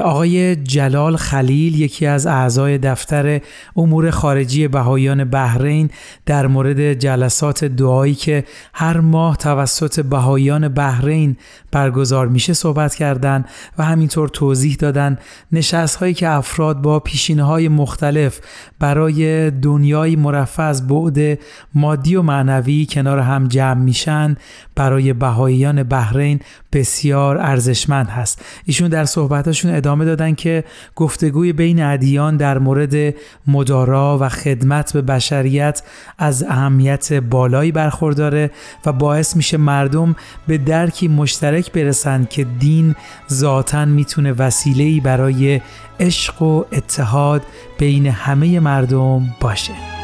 آقای 0.02 0.57
جلال 0.57 1.16
خلیل 1.16 1.80
یکی 1.80 2.07
از 2.07 2.26
اعضای 2.26 2.78
دفتر 2.78 3.40
امور 3.76 4.11
خارجی 4.11 4.68
بهاییان 4.68 5.25
بحرین 5.25 5.90
در 6.26 6.47
مورد 6.47 6.95
جلسات 6.95 7.64
دعایی 7.64 8.14
که 8.14 8.45
هر 8.75 9.00
ماه 9.00 9.37
توسط 9.37 10.00
بهاییان 10.00 10.68
بحرین 10.68 11.37
برگزار 11.71 12.28
میشه 12.28 12.52
صحبت 12.52 12.95
کردند 12.95 13.45
و 13.78 13.85
همینطور 13.85 14.28
توضیح 14.28 14.76
دادن 14.76 15.18
نشست 15.52 15.97
هایی 15.97 16.14
که 16.14 16.28
افراد 16.28 16.83
با 16.83 17.00
پیشینه 17.00 17.42
های 17.42 17.68
مختلف 17.68 18.40
برای 18.78 19.50
دنیای 19.78 20.16
مرفع 20.16 20.62
از 20.62 20.87
بعد 20.88 21.38
مادی 21.75 22.16
و 22.16 22.23
معنوی 22.23 22.87
کنار 22.90 23.18
هم 23.18 23.49
جمع 23.49 23.82
میشن. 23.82 24.37
برای 24.78 25.12
بهاییان 25.12 25.82
بحرین 25.82 26.40
بسیار 26.73 27.38
ارزشمند 27.38 28.08
هست. 28.08 28.44
ایشون 28.64 28.88
در 28.88 29.04
صحبتاشون 29.04 29.75
ادامه 29.75 30.04
دادن 30.04 30.35
که 30.35 30.64
گفتگوی 30.97 31.52
بین 31.52 31.82
ادیان 31.82 32.37
در 32.37 32.58
مورد 32.58 33.14
مدارا 33.47 34.18
و 34.20 34.28
خدمت 34.28 34.92
به 34.92 35.02
بشریت 35.02 35.82
از 36.18 36.42
اهمیت 36.42 37.12
بالایی 37.12 37.73
برخورداره 37.73 38.50
و 38.87 38.92
باعث 38.92 39.37
میشه 39.37 39.56
مردم 39.56 40.16
به 40.47 40.58
درکی 40.58 41.08
مشترک 41.08 41.73
برسند 41.73 42.28
که 42.28 42.44
دین 42.44 42.94
ذاتا 43.32 43.85
می‌تونه 43.85 44.32
وسیله‌ای 44.32 45.00
برای 45.00 45.61
عشق 46.00 46.42
و 46.42 46.64
اتحاد 46.73 47.42
بین 47.78 48.06
همه 48.06 48.61
مردم 48.61 49.35
باشه. 49.40 49.98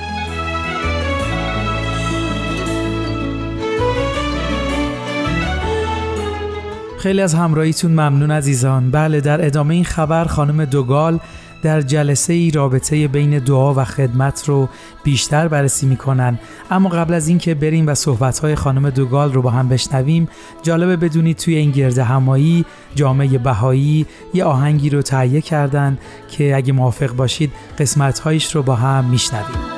خیلی 7.04 7.20
از 7.20 7.34
همراهیتون 7.34 7.90
ممنون 7.90 8.30
عزیزان. 8.30 8.90
بله 8.90 9.20
در 9.20 9.46
ادامه 9.46 9.74
این 9.74 9.84
خبر 9.84 10.24
خانم 10.24 10.64
دوگال 10.64 11.18
در 11.62 11.80
جلسه 11.80 12.32
ای 12.32 12.50
رابطه 12.50 13.08
بین 13.08 13.38
دعا 13.38 13.74
و 13.74 13.84
خدمت 13.84 14.44
رو 14.46 14.68
بیشتر 15.02 15.48
بررسی 15.48 15.86
می‌کنن. 15.86 16.38
اما 16.70 16.88
قبل 16.88 17.14
از 17.14 17.28
اینکه 17.28 17.54
بریم 17.54 17.86
و 17.86 17.94
صحبت 17.94 18.38
های 18.38 18.54
خانم 18.54 18.90
دوگال 18.90 19.32
رو 19.32 19.42
با 19.42 19.50
هم 19.50 19.68
بشنویم 19.68 20.28
جالبه 20.62 20.96
بدونید 20.96 21.36
توی 21.36 21.56
این 21.56 21.70
گرد 21.70 21.98
همایی 21.98 22.64
جامعه 22.94 23.38
بهایی 23.38 24.06
یه 24.34 24.44
آهنگی 24.44 24.90
رو 24.90 25.02
تهیه 25.02 25.40
کردن 25.40 25.98
که 26.28 26.56
اگه 26.56 26.72
موافق 26.72 27.10
باشید 27.12 27.52
قسمت 27.78 28.18
هایش 28.18 28.54
رو 28.54 28.62
با 28.62 28.74
هم 28.74 29.04
میشنویم. 29.04 29.73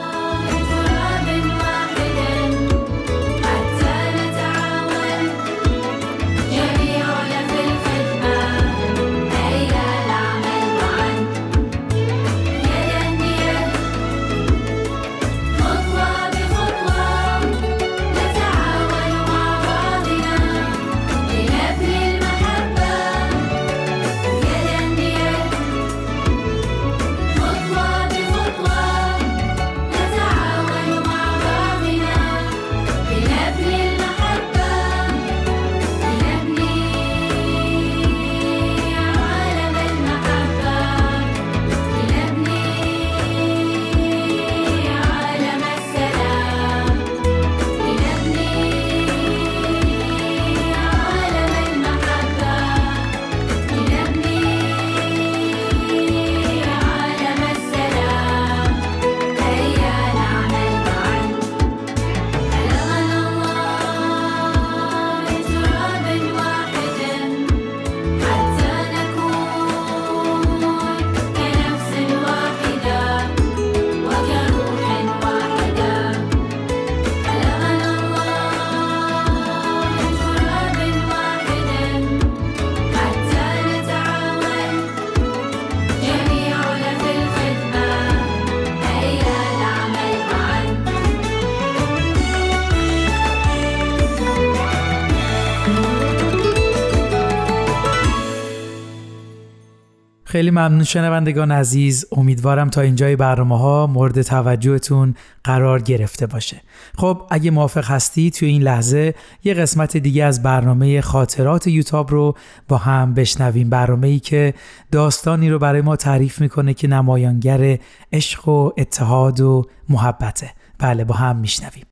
خیلی 100.37 100.51
ممنون 100.51 100.85
شنوندگان 100.85 101.51
عزیز. 101.51 102.07
امیدوارم 102.13 102.71
تا 102.71 102.81
اینجای 102.81 103.17
برنامه 103.17 103.59
ها 103.59 103.87
مورد 103.87 104.23
توجهتون 104.23 105.15
قرار 105.45 105.83
گرفته 105.83 106.27
باشه. 106.27 106.61
خب 106.99 107.23
اگه 107.31 107.51
موافق 107.51 107.85
هستی 107.85 108.31
توی 108.31 108.49
این 108.49 108.63
لحظه 108.63 109.15
یه 109.45 109.55
قسمت 109.55 109.97
دیگه 109.97 110.25
از 110.25 110.43
برنامه 110.43 111.01
خاطرات 111.01 111.67
یوتاب 111.67 112.11
رو 112.11 112.35
با 112.69 112.77
هم 112.77 113.15
بشنویم. 113.15 113.71
برنامه 113.71 114.07
ای 114.07 114.19
که 114.19 114.55
داستانی 114.93 115.51
رو 115.51 115.59
برای 115.59 115.81
ما 115.81 115.97
تعریف 115.97 116.41
می‌کنه 116.41 116.75
که 116.75 116.89
نمایانگر 116.89 117.79
عشق 118.13 118.49
و 118.49 118.71
اتحاد 118.79 119.41
و 119.41 119.67
محبته. 119.89 120.51
بله 120.79 121.05
با 121.05 121.15
هم 121.15 121.37
میشنویم. 121.37 121.85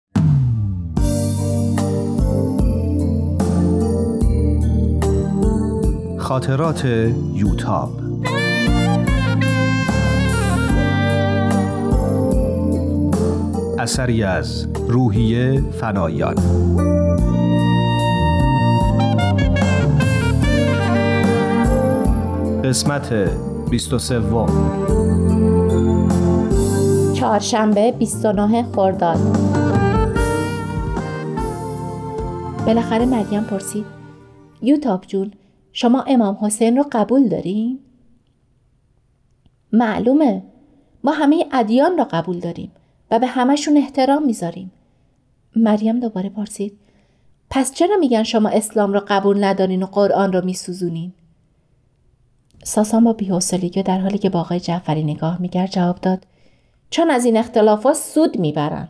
خاطرات 6.19 6.85
یوتاب 7.35 8.04
اثری 13.85 14.23
از 14.23 14.69
روحیه 14.89 15.61
فنایان. 15.71 16.35
قسمت 22.65 23.15
23 23.71 24.21
چهارشنبه 27.15 27.93
29 27.93 28.63
خرداد. 28.63 29.19
بالاخره 32.67 33.07
مریم 33.07 33.45
پرسید 33.45 33.87
یوتاب 34.63 35.05
جون 35.07 35.33
شما 35.73 36.03
امام 36.03 36.39
حسین 36.41 36.77
رو 36.77 36.85
قبول 36.93 37.29
دارین؟ 37.29 37.79
معلومه 39.73 40.43
ما 41.05 41.13
همه 41.13 41.45
ادیان 41.53 41.99
را 41.99 42.05
قبول 42.05 42.39
داریم. 42.41 42.73
و 43.11 43.19
به 43.19 43.27
همشون 43.27 43.77
احترام 43.77 44.27
می‌ذاریم. 44.27 44.73
مریم 45.57 46.01
دوباره 46.01 46.29
پرسید 46.29 46.79
پس 47.51 47.73
چرا 47.73 47.97
میگن 47.97 48.23
شما 48.23 48.49
اسلام 48.49 48.93
را 48.93 49.05
قبول 49.09 49.45
ندارین 49.45 49.83
و 49.83 49.87
قرآن 49.87 50.33
را 50.33 50.41
میسوزونین؟ 50.41 51.13
ساسان 52.63 53.05
با 53.05 53.13
بیحوصلگی 53.13 53.83
در 53.83 53.99
حالی 53.99 54.19
که 54.19 54.31
با 54.31 54.41
آقای 54.41 54.61
جعفری 54.61 55.05
نگاه 55.05 55.41
می‌کرد 55.41 55.71
جواب 55.71 56.01
داد 56.01 56.27
چون 56.91 57.11
از 57.11 57.25
این 57.25 57.37
اختلافات 57.37 57.95
سود 57.95 58.39
می‌برن. 58.39 58.89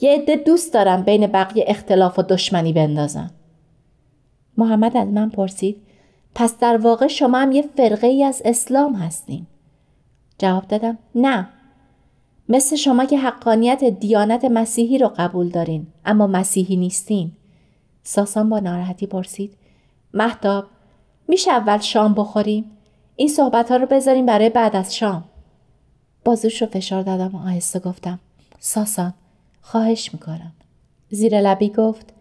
یه 0.00 0.14
عده 0.14 0.36
دوست 0.36 0.74
دارم 0.74 1.02
بین 1.02 1.26
بقیه 1.26 1.64
اختلاف 1.68 2.18
و 2.18 2.22
دشمنی 2.22 2.72
بندازن. 2.72 3.30
محمد 4.56 4.96
از 4.96 5.08
من 5.08 5.30
پرسید 5.30 5.76
پس 6.34 6.58
در 6.58 6.76
واقع 6.76 7.06
شما 7.06 7.38
هم 7.38 7.52
یه 7.52 7.62
فرقه 7.76 8.06
ای 8.06 8.24
از 8.24 8.42
اسلام 8.44 8.94
هستین. 8.94 9.46
جواب 10.38 10.68
دادم 10.68 10.98
نه. 11.14 11.48
مثل 12.48 12.76
شما 12.76 13.04
که 13.04 13.18
حقانیت 13.18 13.84
دیانت 13.84 14.44
مسیحی 14.44 14.98
رو 14.98 15.12
قبول 15.16 15.48
دارین 15.48 15.86
اما 16.04 16.26
مسیحی 16.26 16.76
نیستین. 16.76 17.32
ساسان 18.02 18.48
با 18.48 18.60
ناراحتی 18.60 19.06
پرسید 19.06 19.54
محتاب 20.14 20.64
میشه 21.28 21.50
اول 21.50 21.78
شام 21.78 22.14
بخوریم؟ 22.14 22.64
این 23.16 23.28
صحبت 23.28 23.70
ها 23.70 23.76
رو 23.76 23.86
بذاریم 23.86 24.26
برای 24.26 24.50
بعد 24.50 24.76
از 24.76 24.96
شام. 24.96 25.24
بازوش 26.24 26.62
رو 26.62 26.68
فشار 26.68 27.02
دادم 27.02 27.34
و 27.34 27.38
آهسته 27.38 27.78
گفتم 27.78 28.18
ساسان 28.58 29.14
خواهش 29.60 30.14
می‌کنم. 30.14 30.52
زیر 31.10 31.40
لبی 31.40 31.68
گفت 31.68 32.12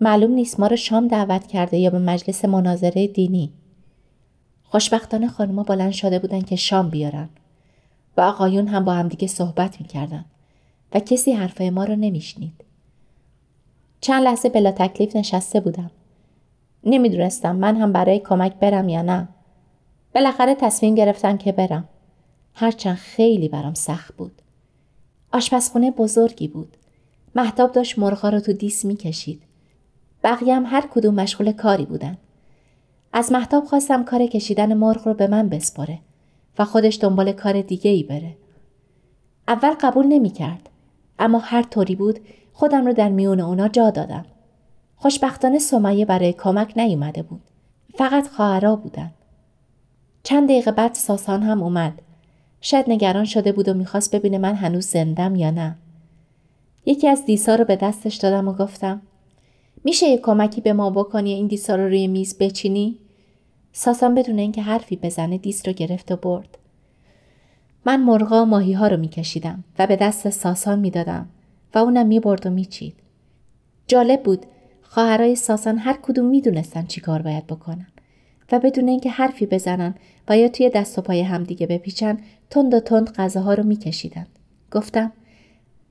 معلوم 0.00 0.30
نیست 0.30 0.60
ما 0.60 0.66
رو 0.66 0.76
شام 0.76 1.08
دعوت 1.08 1.46
کرده 1.46 1.76
یا 1.78 1.90
به 1.90 1.98
مجلس 1.98 2.44
مناظره 2.44 3.06
دینی. 3.06 3.52
خوشبختانه 4.64 5.28
خانوما 5.28 5.62
بلند 5.62 5.92
شده 5.92 6.18
بودن 6.18 6.40
که 6.40 6.56
شام 6.56 6.90
بیارن 6.90 7.28
و 8.16 8.20
آقایون 8.20 8.68
هم 8.68 8.84
با 8.84 8.92
همدیگه 8.92 9.28
صحبت 9.28 9.80
می‌کردن 9.80 10.24
و 10.94 11.00
کسی 11.00 11.32
حرفای 11.32 11.70
ما 11.70 11.84
رو 11.84 11.96
نمیشنید. 11.96 12.64
چند 14.00 14.22
لحظه 14.22 14.48
بلا 14.48 14.72
تکلیف 14.72 15.16
نشسته 15.16 15.60
بودم. 15.60 15.90
نمی‌دونستم 16.84 17.56
من 17.56 17.76
هم 17.76 17.92
برای 17.92 18.18
کمک 18.18 18.54
برم 18.54 18.88
یا 18.88 19.02
نه. 19.02 19.28
بالاخره 20.14 20.54
تصمیم 20.54 20.94
گرفتم 20.94 21.36
که 21.36 21.52
برم. 21.52 21.88
هرچند 22.54 22.96
خیلی 22.96 23.48
برام 23.48 23.74
سخت 23.74 24.16
بود. 24.16 24.42
آشپزخونه 25.32 25.90
بزرگی 25.90 26.48
بود. 26.48 26.76
محتاب 27.34 27.72
داشت 27.72 27.98
مرغا 27.98 28.28
رو 28.28 28.40
تو 28.40 28.52
دیس 28.52 28.84
می‌کشید. 28.84 29.42
بقیه 30.24 30.54
هم 30.54 30.64
هر 30.66 30.88
کدوم 30.94 31.14
مشغول 31.14 31.52
کاری 31.52 31.84
بودن. 31.84 32.18
از 33.12 33.32
محتاب 33.32 33.64
خواستم 33.64 34.04
کار 34.04 34.26
کشیدن 34.26 34.74
مرغ 34.74 35.08
رو 35.08 35.14
به 35.14 35.26
من 35.26 35.48
بسپاره 35.48 35.98
و 36.58 36.64
خودش 36.64 36.98
دنبال 37.00 37.32
کار 37.32 37.62
دیگه 37.62 37.90
ای 37.90 38.02
بره. 38.02 38.36
اول 39.48 39.74
قبول 39.80 40.06
نمی 40.06 40.30
کرد. 40.30 40.70
اما 41.18 41.38
هر 41.38 41.62
طوری 41.62 41.96
بود 41.96 42.20
خودم 42.52 42.86
رو 42.86 42.92
در 42.92 43.08
میون 43.08 43.40
اونا 43.40 43.68
جا 43.68 43.90
دادم. 43.90 44.24
خوشبختانه 44.96 45.58
سمیه 45.58 46.04
برای 46.04 46.32
کمک 46.32 46.72
نیومده 46.76 47.22
بود. 47.22 47.40
فقط 47.94 48.28
خواهرا 48.28 48.76
بودن. 48.76 49.10
چند 50.22 50.48
دقیقه 50.48 50.72
بعد 50.72 50.94
ساسان 50.94 51.42
هم 51.42 51.62
اومد. 51.62 51.92
شاید 52.60 52.90
نگران 52.90 53.24
شده 53.24 53.52
بود 53.52 53.68
و 53.68 53.74
می‌خواست 53.74 54.14
ببینه 54.14 54.38
من 54.38 54.54
هنوز 54.54 54.86
زندم 54.86 55.36
یا 55.36 55.50
نه. 55.50 55.76
یکی 56.86 57.08
از 57.08 57.24
دیسا 57.24 57.54
رو 57.54 57.64
به 57.64 57.76
دستش 57.76 58.16
دادم 58.16 58.48
و 58.48 58.52
گفتم 58.52 59.02
میشه 59.84 60.06
یه 60.06 60.18
کمکی 60.18 60.60
به 60.60 60.72
ما 60.72 60.90
بکنی 60.90 61.32
این 61.32 61.46
دیسا 61.46 61.76
رو 61.76 61.88
روی 61.88 62.06
میز 62.06 62.38
بچینی؟ 62.38 62.98
ساسان 63.76 64.14
بدون 64.14 64.38
اینکه 64.38 64.62
حرفی 64.62 64.96
بزنه 64.96 65.38
دیس 65.38 65.68
رو 65.68 65.72
گرفت 65.72 66.12
و 66.12 66.16
برد. 66.16 66.58
من 67.86 68.02
مرغا 68.02 68.42
و 68.42 68.46
ماهی 68.46 68.72
ها 68.72 68.88
رو 68.88 68.96
میکشیدم 68.96 69.64
و 69.78 69.86
به 69.86 69.96
دست 69.96 70.30
ساسان 70.30 70.78
می‌دادم 70.78 71.28
و 71.74 71.78
اونم 71.78 72.06
می‌برد 72.06 72.46
و 72.46 72.50
میچید. 72.50 72.94
جالب 73.86 74.22
بود 74.22 74.46
خواهرای 74.82 75.36
ساسان 75.36 75.78
هر 75.78 75.98
کدوم 76.02 76.24
می‌دونستن 76.24 76.86
چی 76.86 77.00
کار 77.00 77.22
باید 77.22 77.46
بکنن 77.46 77.86
و 78.52 78.58
بدون 78.58 78.88
اینکه 78.88 79.10
حرفی 79.10 79.46
بزنن 79.46 79.94
و 80.28 80.38
یا 80.38 80.48
توی 80.48 80.70
دست 80.70 80.98
و 80.98 81.02
پای 81.02 81.20
همدیگه 81.20 81.66
بپیچن 81.66 82.18
تند 82.50 82.74
و 82.74 82.80
تند 82.80 83.10
غذاها 83.10 83.54
رو 83.54 83.62
میکشیدن. 83.62 84.26
گفتم 84.70 85.12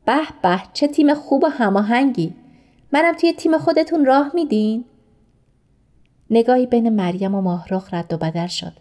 به 0.05 0.21
به 0.43 0.61
چه 0.73 0.87
تیم 0.87 1.13
خوب 1.13 1.43
و 1.43 1.47
هماهنگی 1.47 2.33
منم 2.91 3.13
توی 3.13 3.33
تیم 3.33 3.57
خودتون 3.57 4.05
راه 4.05 4.31
میدین؟ 4.33 4.85
نگاهی 6.29 6.65
بین 6.65 6.89
مریم 6.89 7.35
و 7.35 7.41
ماهرخ 7.41 7.93
رد 7.93 8.13
و 8.13 8.17
بدل 8.17 8.47
شد 8.47 8.73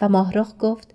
و 0.00 0.08
ماهرخ 0.08 0.52
گفت 0.58 0.94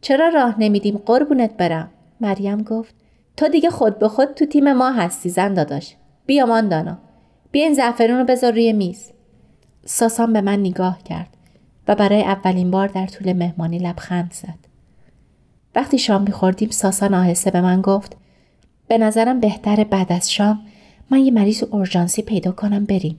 چرا 0.00 0.28
راه 0.28 0.54
نمیدیم؟ 0.58 0.98
قربونت 0.98 1.56
برم؟ 1.56 1.90
مریم 2.20 2.62
گفت 2.62 2.94
تو 3.36 3.48
دیگه 3.48 3.70
خود 3.70 3.98
به 3.98 4.08
خود 4.08 4.34
تو 4.34 4.46
تیم 4.46 4.72
ما 4.72 4.92
هستی 4.92 5.28
زن 5.28 5.54
داداش. 5.54 5.96
بیا 6.26 6.46
ماندانا 6.46 6.98
بیا 7.52 7.64
این 7.64 7.74
زعفرون 7.74 8.18
رو 8.18 8.24
بذار 8.24 8.52
روی 8.52 8.72
میز. 8.72 9.10
ساسان 9.84 10.32
به 10.32 10.40
من 10.40 10.60
نگاه 10.60 11.02
کرد 11.02 11.28
و 11.88 11.94
برای 11.94 12.22
اولین 12.22 12.70
بار 12.70 12.88
در 12.88 13.06
طول 13.06 13.32
مهمانی 13.32 13.78
لبخند 13.78 14.32
زد. 14.32 14.58
وقتی 15.74 15.98
شام 15.98 16.22
میخوردیم 16.22 16.70
ساسان 16.70 17.14
آهسته 17.14 17.50
به 17.50 17.60
من 17.60 17.80
گفت 17.80 18.16
به 18.88 18.98
نظرم 18.98 19.40
بهتر 19.40 19.84
بعد 19.84 20.12
از 20.12 20.32
شام 20.32 20.60
من 21.10 21.18
یه 21.18 21.30
مریض 21.30 21.62
اورژانسی 21.62 22.22
پیدا 22.22 22.52
کنم 22.52 22.84
بریم. 22.84 23.18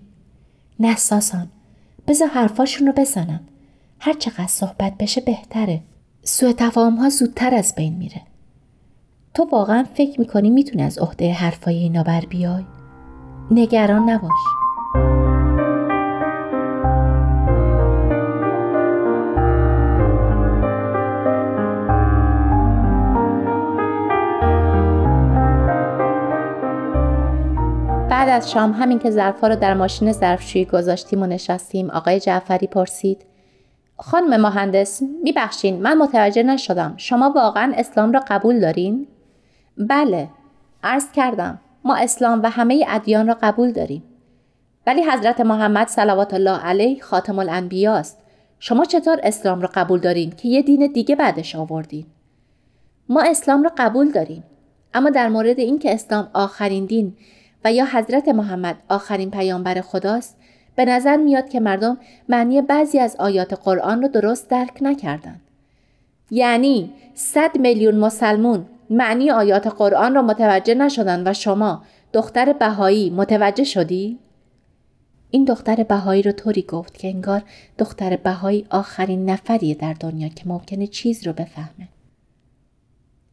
نه 0.79 0.95
ساسان 0.95 1.47
بذار 2.07 2.27
حرفاشون 2.27 2.87
رو 2.87 2.93
بزنن. 2.93 3.39
هر 3.99 4.13
چقدر 4.13 4.47
صحبت 4.47 4.93
بشه 4.99 5.21
بهتره. 5.21 5.81
سوء 6.23 6.51
تفاهم 6.51 6.95
ها 6.95 7.09
زودتر 7.09 7.53
از 7.55 7.75
بین 7.75 7.93
میره. 7.93 8.21
تو 9.33 9.47
واقعا 9.51 9.85
فکر 9.93 10.19
می‌کنی 10.19 10.49
می‌تونی 10.49 10.83
از 10.83 10.99
عهده 10.99 11.33
حرفای 11.33 11.75
اینا 11.75 12.03
بر 12.03 12.21
بیای؟ 12.21 12.63
نگران 13.51 14.09
نباش. 14.09 15.22
از 28.33 28.51
شام 28.51 28.71
همین 28.71 28.99
که 28.99 29.11
ظرفا 29.11 29.47
رو 29.47 29.55
در 29.55 29.73
ماشین 29.73 30.11
ظرفشویی 30.11 30.65
گذاشتیم 30.65 31.21
و 31.21 31.25
نشستیم 31.25 31.89
آقای 31.89 32.19
جعفری 32.19 32.67
پرسید 32.67 33.25
خانم 33.97 34.41
مهندس 34.41 35.01
میبخشین 35.23 35.81
من 35.81 35.97
متوجه 35.97 36.43
نشدم. 36.43 36.93
شما 36.97 37.31
واقعا 37.35 37.73
اسلام 37.77 38.11
را 38.11 38.23
قبول 38.27 38.59
دارین؟ 38.59 39.07
بله 39.77 40.29
عرض 40.83 41.11
کردم 41.11 41.59
ما 41.83 41.95
اسلام 41.95 42.43
و 42.43 42.49
همه 42.49 42.85
ادیان 42.87 43.27
را 43.27 43.37
قبول 43.41 43.71
داریم. 43.71 44.03
ولی 44.87 45.03
حضرت 45.03 45.41
محمد 45.41 45.87
صلوات 45.87 46.33
الله 46.33 46.57
علیه 46.57 47.01
خاتم 47.01 47.39
الانبیاست 47.39 48.19
شما 48.59 48.85
چطور 48.85 49.19
اسلام 49.23 49.61
را 49.61 49.69
قبول 49.73 49.99
دارین 49.99 50.29
که 50.29 50.47
یه 50.47 50.61
دین 50.61 50.91
دیگه 50.93 51.15
بعدش 51.15 51.55
آوردین؟ 51.55 52.05
ما 53.09 53.21
اسلام 53.21 53.63
را 53.63 53.71
قبول 53.77 54.11
داریم. 54.11 54.43
اما 54.93 55.09
در 55.09 55.29
مورد 55.29 55.59
اینکه 55.59 55.93
اسلام 55.93 56.29
آخرین 56.33 56.85
دین 56.85 57.15
و 57.65 57.73
یا 57.73 57.85
حضرت 57.85 58.27
محمد 58.27 58.75
آخرین 58.89 59.31
پیامبر 59.31 59.81
خداست 59.81 60.37
به 60.75 60.85
نظر 60.85 61.17
میاد 61.17 61.49
که 61.49 61.59
مردم 61.59 61.97
معنی 62.29 62.61
بعضی 62.61 62.99
از 62.99 63.15
آیات 63.15 63.53
قرآن 63.53 64.01
رو 64.01 64.07
درست 64.07 64.49
درک 64.49 64.77
نکردن. 64.81 65.41
یعنی 66.31 66.93
صد 67.13 67.57
میلیون 67.57 67.95
مسلمون 67.95 68.65
معنی 68.89 69.31
آیات 69.31 69.67
قرآن 69.67 70.15
را 70.15 70.21
متوجه 70.21 70.75
نشدن 70.75 71.27
و 71.27 71.33
شما 71.33 71.83
دختر 72.13 72.53
بهایی 72.53 73.09
متوجه 73.09 73.63
شدی؟ 73.63 74.19
این 75.31 75.43
دختر 75.43 75.83
بهایی 75.83 76.21
رو 76.21 76.31
طوری 76.31 76.61
گفت 76.61 76.97
که 76.97 77.07
انگار 77.07 77.43
دختر 77.77 78.15
بهایی 78.15 78.65
آخرین 78.69 79.29
نفریه 79.29 79.75
در 79.75 79.93
دنیا 79.93 80.27
که 80.27 80.43
ممکنه 80.45 80.87
چیز 80.87 81.27
رو 81.27 81.33
بفهمه. 81.33 81.87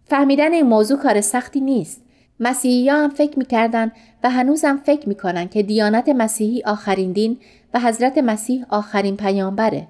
فهمیدن 0.04 0.52
این 0.52 0.66
موضوع 0.66 0.98
کار 0.98 1.20
سختی 1.20 1.60
نیست. 1.60 2.02
مسیحی 2.40 2.88
هم 2.88 3.08
فکر 3.08 3.38
می‌کردن 3.38 3.92
و 4.24 4.30
هنوزم 4.30 4.80
فکر 4.84 5.08
می‌کنن 5.08 5.48
که 5.48 5.62
دیانت 5.62 6.08
مسیحی 6.08 6.62
آخرین 6.62 7.12
دین 7.12 7.38
و 7.74 7.80
حضرت 7.80 8.18
مسیح 8.18 8.64
آخرین 8.68 9.16
پیامبره. 9.16 9.86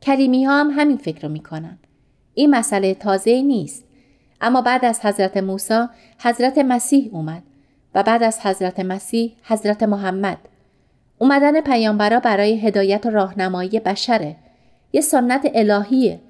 کریمی 0.00 0.44
ها 0.44 0.60
هم 0.60 0.70
همین 0.70 0.96
فکر 0.96 1.26
رو 1.26 1.32
می‌کنن. 1.32 1.78
این 2.34 2.50
مسئله 2.50 2.94
تازه 2.94 3.42
نیست. 3.42 3.84
اما 4.40 4.60
بعد 4.62 4.84
از 4.84 5.00
حضرت 5.00 5.36
موسی 5.36 5.86
حضرت 6.18 6.58
مسیح 6.58 7.10
اومد 7.12 7.42
و 7.94 8.02
بعد 8.02 8.22
از 8.22 8.40
حضرت 8.40 8.80
مسیح 8.80 9.32
حضرت 9.42 9.82
محمد. 9.82 10.38
اومدن 11.18 11.60
پیامبرا 11.60 12.20
برای 12.20 12.60
هدایت 12.60 13.06
و 13.06 13.10
راهنمایی 13.10 13.80
بشره. 13.80 14.36
یه 14.92 15.00
سنت 15.00 15.50
الهیه 15.54 16.20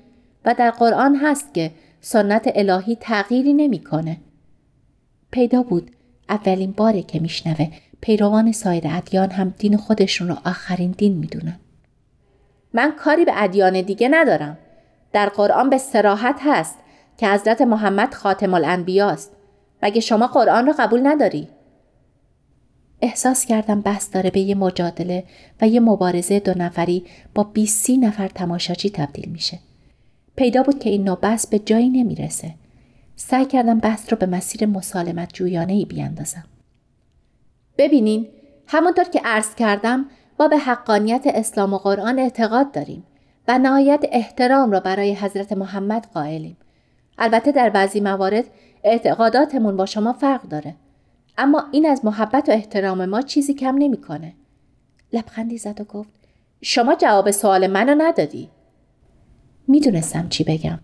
و 0.44 0.54
در 0.54 0.70
قرآن 0.70 1.16
هست 1.16 1.54
که 1.54 1.70
سنت 2.00 2.52
الهی 2.54 2.96
تغییری 3.00 3.52
نمی‌کنه. 3.52 4.16
پیدا 5.30 5.62
بود 5.62 5.90
اولین 6.28 6.72
باره 6.72 7.02
که 7.02 7.20
میشنوه 7.20 7.68
پیروان 8.00 8.52
سایر 8.52 8.84
ادیان 8.86 9.30
هم 9.30 9.54
دین 9.58 9.76
خودشون 9.76 10.28
رو 10.28 10.36
آخرین 10.44 10.90
دین 10.90 11.16
می‌دونن. 11.16 11.58
من 12.72 12.92
کاری 12.92 13.24
به 13.24 13.32
ادیان 13.34 13.82
دیگه 13.82 14.08
ندارم. 14.08 14.58
در 15.12 15.28
قرآن 15.28 15.70
به 15.70 15.78
سراحت 15.78 16.40
هست 16.44 16.78
که 17.16 17.28
حضرت 17.28 17.60
محمد 17.60 18.14
خاتم 18.14 18.54
الانبیاست. 18.54 19.32
مگه 19.82 20.00
شما 20.00 20.26
قرآن 20.26 20.66
رو 20.66 20.74
قبول 20.78 21.06
نداری؟ 21.06 21.48
احساس 23.02 23.46
کردم 23.46 23.80
بحث 23.80 24.14
داره 24.14 24.30
به 24.30 24.40
یه 24.40 24.54
مجادله 24.54 25.24
و 25.60 25.68
یه 25.68 25.80
مبارزه 25.80 26.40
دو 26.40 26.52
نفری 26.56 27.04
با 27.34 27.42
20 27.42 27.90
نفر 27.90 28.28
تماشاچی 28.28 28.90
تبدیل 28.90 29.28
میشه. 29.28 29.58
پیدا 30.36 30.62
بود 30.62 30.78
که 30.78 30.90
این 30.90 31.04
نوع 31.04 31.16
بحث 31.16 31.46
به 31.46 31.58
جایی 31.58 31.88
نمی‌رسه. 31.88 32.54
سعی 33.16 33.44
کردم 33.44 33.78
بحث 33.78 34.12
رو 34.12 34.18
به 34.18 34.26
مسیر 34.26 34.66
مسالمت 34.66 35.32
جویانه 35.32 35.72
ای 35.72 35.84
بیاندازم. 35.84 36.44
ببینین 37.78 38.28
همونطور 38.66 39.04
که 39.04 39.20
عرض 39.24 39.54
کردم 39.54 40.06
ما 40.40 40.48
به 40.48 40.58
حقانیت 40.58 41.22
اسلام 41.26 41.74
و 41.74 41.78
قرآن 41.78 42.18
اعتقاد 42.18 42.72
داریم 42.72 43.04
و 43.48 43.58
نهایت 43.58 44.04
احترام 44.12 44.70
را 44.70 44.80
برای 44.80 45.14
حضرت 45.14 45.52
محمد 45.52 46.06
قائلیم. 46.14 46.56
البته 47.18 47.52
در 47.52 47.70
بعضی 47.70 48.00
موارد 48.00 48.44
اعتقاداتمون 48.84 49.76
با 49.76 49.86
شما 49.86 50.12
فرق 50.12 50.42
داره. 50.42 50.74
اما 51.38 51.64
این 51.72 51.86
از 51.86 52.04
محبت 52.04 52.48
و 52.48 52.52
احترام 52.52 53.04
ما 53.04 53.22
چیزی 53.22 53.54
کم 53.54 53.74
نمی‌کنه. 53.78 54.34
لبخندی 55.12 55.58
زد 55.58 55.80
و 55.80 55.84
گفت 55.84 56.10
شما 56.62 56.94
جواب 56.94 57.30
سوال 57.30 57.66
منو 57.66 57.94
ندادی. 57.98 58.50
می‌دونستم 59.68 60.28
چی 60.28 60.44
بگم. 60.44 60.78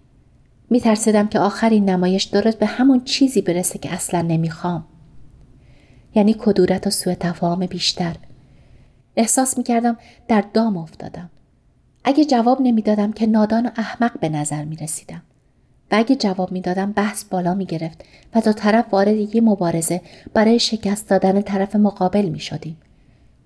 میترسیدم 0.73 1.29
که 1.29 1.39
آخرین 1.39 1.91
نمایش 1.91 2.25
درست 2.25 2.59
به 2.59 2.67
همون 2.67 3.05
چیزی 3.05 3.43
برسه 3.43 3.79
که 3.79 3.93
اصلا 3.93 4.23
نمی‌خوام. 4.23 4.85
یعنی 6.15 6.37
کدورت 6.39 6.87
و 6.87 6.91
سوء 6.91 7.15
تفاهم 7.15 7.67
بیشتر. 7.67 8.17
احساس 9.17 9.59
می‌کردم 9.59 9.97
در 10.29 10.45
دام 10.55 10.77
افتادم. 10.77 11.31
اگه 12.05 12.25
جواب 12.25 12.61
نمی‌دادم 12.63 13.13
که 13.13 13.27
نادان 13.27 13.67
و 13.67 13.71
احمق 13.77 14.21
به 14.21 14.29
نظر 14.29 14.65
می 14.65 14.77
رسیدم. 14.77 15.23
و 15.91 15.95
اگه 15.97 16.17
جواب 16.17 16.53
می‌دادم 16.53 16.93
بحث 16.93 17.25
بالا 17.25 17.55
می 17.55 17.67
گرفت 17.67 18.05
و 18.35 18.41
دو 18.41 18.53
طرف 18.53 18.85
وارد 18.93 19.35
یه 19.35 19.41
مبارزه 19.41 20.01
برای 20.35 20.59
شکست 20.59 21.09
دادن 21.09 21.41
طرف 21.41 21.77
مقابل 21.77 22.29
می 22.29 22.41
شدیم. 22.41 22.77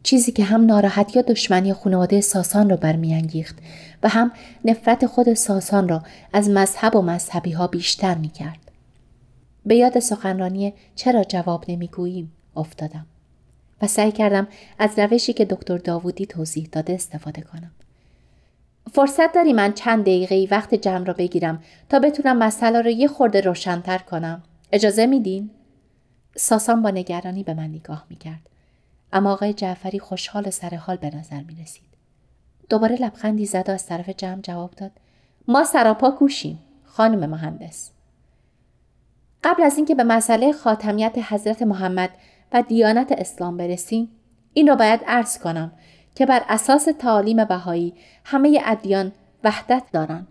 چیزی 0.07 0.33
که 0.33 0.45
هم 0.45 0.67
ناراحت 0.67 1.17
یا 1.17 1.23
دشمنی 1.23 1.73
خانواده 1.73 2.21
ساسان 2.21 2.71
را 2.71 2.77
برمیانگیخت 2.77 3.59
و 4.03 4.09
هم 4.09 4.33
نفرت 4.65 5.07
خود 5.07 5.35
ساسان 5.35 5.89
را 5.89 6.03
از 6.33 6.51
مذهب 6.51 6.97
و 6.97 7.03
مذهبی 7.03 7.53
ها 7.53 7.67
بیشتر 7.67 8.15
می 8.15 8.29
کرد. 8.29 8.59
به 9.67 9.77
یاد 9.77 9.99
سخنرانی 9.99 10.75
چرا 10.95 11.25
جواب 11.25 11.65
نمی‌گوییم 11.69 12.33
افتادم 12.57 13.07
و 13.83 13.87
سعی 13.87 14.13
کردم 14.13 14.49
از 14.79 14.99
روشی 14.99 15.33
که 15.33 15.45
دکتر 15.45 15.79
داوودی 15.79 16.27
توضیح 16.27 16.69
داده 16.73 16.93
استفاده 16.93 17.43
کنم. 17.43 17.71
فرصت 18.93 19.33
داری 19.33 19.53
من 19.53 19.73
چند 19.73 20.03
دقیقه 20.03 20.49
وقت 20.51 20.75
جمع 20.75 21.05
را 21.05 21.13
بگیرم 21.13 21.63
تا 21.89 21.99
بتونم 21.99 22.39
مسئله 22.39 22.83
رو 22.83 22.91
یه 22.91 23.09
خورده 23.09 23.41
روشنتر 23.41 23.99
کنم. 23.99 24.43
اجازه 24.73 25.07
میدین؟ 25.07 25.51
ساسان 26.37 26.83
با 26.83 26.91
نگرانی 26.91 27.43
به 27.43 27.55
من 27.55 27.69
نگاه 27.69 28.07
می‌کرد. 28.11 28.56
اما 29.13 29.33
آقای 29.33 29.53
جعفری 29.53 29.99
خوشحال 29.99 30.51
سر 30.51 30.75
حال 30.75 30.97
به 30.97 31.17
نظر 31.17 31.43
می 31.43 31.55
رسید. 31.63 31.87
دوباره 32.69 32.97
لبخندی 32.97 33.47
زد 33.47 33.69
و 33.69 33.73
از 33.73 33.87
طرف 33.87 34.09
جمع 34.09 34.41
جواب 34.41 34.71
داد. 34.71 34.91
ما 35.49 35.65
سراپا 35.65 36.11
گوشیم 36.11 36.59
خانم 36.85 37.31
مهندس. 37.31 37.91
قبل 39.45 39.63
از 39.63 39.77
اینکه 39.77 39.95
به 39.95 40.05
مسئله 40.05 40.53
خاتمیت 40.53 41.15
حضرت 41.29 41.63
محمد 41.63 42.11
و 42.53 42.63
دیانت 42.63 43.13
اسلام 43.13 43.57
برسیم 43.57 44.11
این 44.53 44.67
را 44.67 44.77
باید 44.77 45.01
عرض 45.07 45.39
کنم 45.39 45.73
که 46.15 46.27
بر 46.27 46.43
اساس 46.49 46.89
تعالیم 46.99 47.45
بهایی 47.45 47.95
همه 48.25 48.61
ادیان 48.65 49.13
وحدت 49.45 49.83
دارند. 49.93 50.29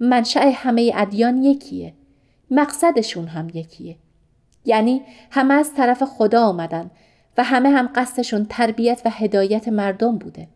منشأ 0.00 0.50
همه 0.54 0.92
ادیان 0.94 1.42
یکیه. 1.42 1.94
مقصدشون 2.50 3.26
هم 3.26 3.48
یکیه. 3.54 3.96
یعنی 4.64 5.02
همه 5.30 5.54
از 5.54 5.74
طرف 5.74 6.02
خدا 6.02 6.46
آمدن 6.46 6.90
و 7.36 7.44
همه 7.44 7.70
هم 7.70 7.90
قصدشون 7.94 8.46
تربیت 8.50 9.02
و 9.04 9.10
هدایت 9.10 9.68
مردم 9.68 10.18
بوده. 10.18 10.48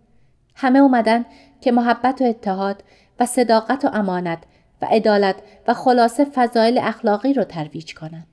همه 0.54 0.78
اومدن 0.78 1.24
که 1.60 1.72
محبت 1.72 2.22
و 2.22 2.24
اتحاد 2.24 2.84
و 3.20 3.26
صداقت 3.26 3.84
و 3.84 3.88
امانت 3.92 4.38
و 4.82 4.86
عدالت 4.90 5.36
و 5.68 5.74
خلاصه 5.74 6.24
فضایل 6.24 6.78
اخلاقی 6.78 7.32
رو 7.32 7.44
ترویج 7.44 7.94
کنن. 7.94 8.26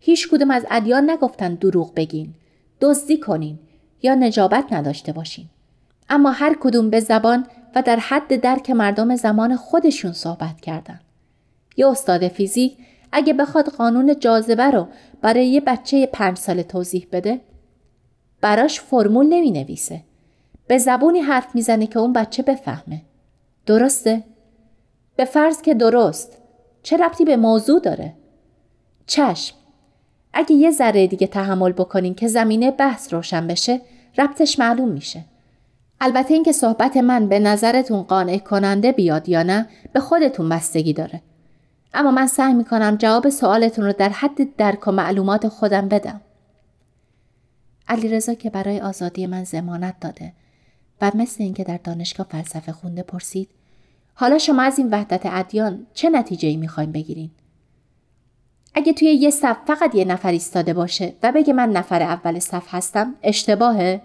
هیچ 0.00 0.28
کدوم 0.28 0.50
از 0.50 0.66
ادیان 0.70 1.10
نگفتن 1.10 1.54
دروغ 1.54 1.94
بگین، 1.94 2.34
دزدی 2.80 3.20
کنین 3.20 3.58
یا 4.02 4.14
نجابت 4.14 4.72
نداشته 4.72 5.12
باشین. 5.12 5.46
اما 6.08 6.30
هر 6.30 6.56
کدوم 6.60 6.90
به 6.90 7.00
زبان 7.00 7.46
و 7.74 7.82
در 7.82 7.96
حد 7.96 8.40
درک 8.40 8.70
مردم 8.70 9.16
زمان 9.16 9.56
خودشون 9.56 10.12
صحبت 10.12 10.60
کردن. 10.60 11.00
یه 11.76 11.86
استاد 11.86 12.28
فیزیک 12.28 12.76
اگه 13.12 13.32
بخواد 13.32 13.68
قانون 13.68 14.18
جاذبه 14.18 14.70
رو 14.70 14.86
برای 15.22 15.46
یه 15.46 15.60
بچه 15.60 16.06
پنج 16.06 16.36
ساله 16.36 16.62
توضیح 16.62 17.06
بده 17.12 17.40
براش 18.40 18.80
فرمول 18.80 19.26
نمی 19.26 19.50
نویسه. 19.50 20.00
به 20.66 20.78
زبونی 20.78 21.20
حرف 21.20 21.54
می‌زنه 21.54 21.86
که 21.86 21.98
اون 21.98 22.12
بچه 22.12 22.42
بفهمه. 22.42 23.02
درسته؟ 23.66 24.22
به 25.16 25.24
فرض 25.24 25.62
که 25.62 25.74
درست. 25.74 26.38
چه 26.82 26.96
ربطی 26.96 27.24
به 27.24 27.36
موضوع 27.36 27.80
داره؟ 27.80 28.12
چشم. 29.06 29.56
اگه 30.32 30.52
یه 30.52 30.70
ذره 30.70 31.06
دیگه 31.06 31.26
تحمل 31.26 31.72
بکنین 31.72 32.14
که 32.14 32.28
زمینه 32.28 32.70
بحث 32.70 33.14
روشن 33.14 33.46
بشه 33.46 33.80
ربطش 34.18 34.58
معلوم 34.58 34.88
میشه. 34.88 35.24
البته 36.00 36.34
اینکه 36.34 36.52
صحبت 36.52 36.96
من 36.96 37.28
به 37.28 37.38
نظرتون 37.38 38.02
قانع 38.02 38.38
کننده 38.38 38.92
بیاد 38.92 39.28
یا 39.28 39.42
نه 39.42 39.68
به 39.92 40.00
خودتون 40.00 40.48
بستگی 40.48 40.92
داره. 40.92 41.22
اما 41.94 42.10
من 42.10 42.26
سعی 42.26 42.54
می‌کنم 42.54 42.96
جواب 42.96 43.28
سوالتون 43.28 43.84
رو 43.84 43.92
در 43.92 44.08
حد 44.08 44.56
درک 44.56 44.88
و 44.88 44.92
معلومات 44.92 45.48
خودم 45.48 45.88
بدم. 45.88 46.20
علیرضا 47.88 48.34
که 48.34 48.50
برای 48.50 48.80
آزادی 48.80 49.26
من 49.26 49.44
زمانت 49.44 50.00
داده 50.00 50.32
و 51.00 51.12
مثل 51.14 51.42
اینکه 51.42 51.64
در 51.64 51.76
دانشگاه 51.84 52.26
فلسفه 52.30 52.72
خونده 52.72 53.02
پرسید 53.02 53.48
حالا 54.14 54.38
شما 54.38 54.62
از 54.62 54.78
این 54.78 54.90
وحدت 54.90 55.20
ادیان 55.24 55.86
چه 55.94 56.10
نتیجه 56.10 56.48
ای 56.48 56.56
می‌خوایم 56.56 56.92
بگیرین؟ 56.92 57.30
اگه 58.74 58.92
توی 58.92 59.08
یه 59.08 59.30
صف 59.30 59.56
فقط 59.66 59.94
یه 59.94 60.04
نفر 60.04 60.30
ایستاده 60.30 60.74
باشه 60.74 61.14
و 61.22 61.32
بگه 61.32 61.52
من 61.52 61.68
نفر 61.70 62.02
اول 62.02 62.38
صف 62.38 62.74
هستم 62.74 63.14
اشتباهه؟ 63.22 64.02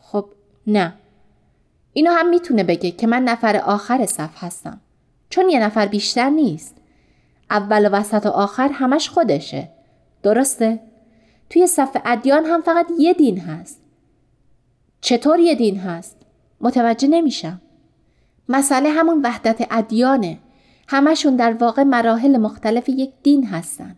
خب 0.00 0.26
نه. 0.66 0.94
اینو 1.92 2.10
هم 2.10 2.28
می‌تونه 2.28 2.64
بگه 2.64 2.90
که 2.90 3.06
من 3.06 3.22
نفر 3.22 3.56
آخر 3.56 4.06
صف 4.06 4.44
هستم. 4.44 4.80
چون 5.30 5.48
یه 5.48 5.60
نفر 5.60 5.86
بیشتر 5.86 6.30
نیست. 6.30 6.79
اول 7.50 7.86
و 7.86 7.90
وسط 7.90 8.26
و 8.26 8.28
آخر 8.28 8.68
همش 8.68 9.08
خودشه. 9.08 9.68
درسته؟ 10.22 10.80
توی 11.50 11.66
صف 11.66 11.96
ادیان 12.04 12.44
هم 12.44 12.62
فقط 12.62 12.86
یه 12.98 13.14
دین 13.14 13.40
هست. 13.40 13.80
چطور 15.00 15.38
یه 15.38 15.54
دین 15.54 15.78
هست؟ 15.78 16.16
متوجه 16.60 17.08
نمیشم. 17.08 17.60
مسئله 18.48 18.88
همون 18.90 19.20
وحدت 19.24 19.66
ادیانه. 19.70 20.38
همشون 20.88 21.36
در 21.36 21.52
واقع 21.52 21.82
مراحل 21.82 22.36
مختلف 22.36 22.88
یک 22.88 23.12
دین 23.22 23.46
هستن. 23.46 23.96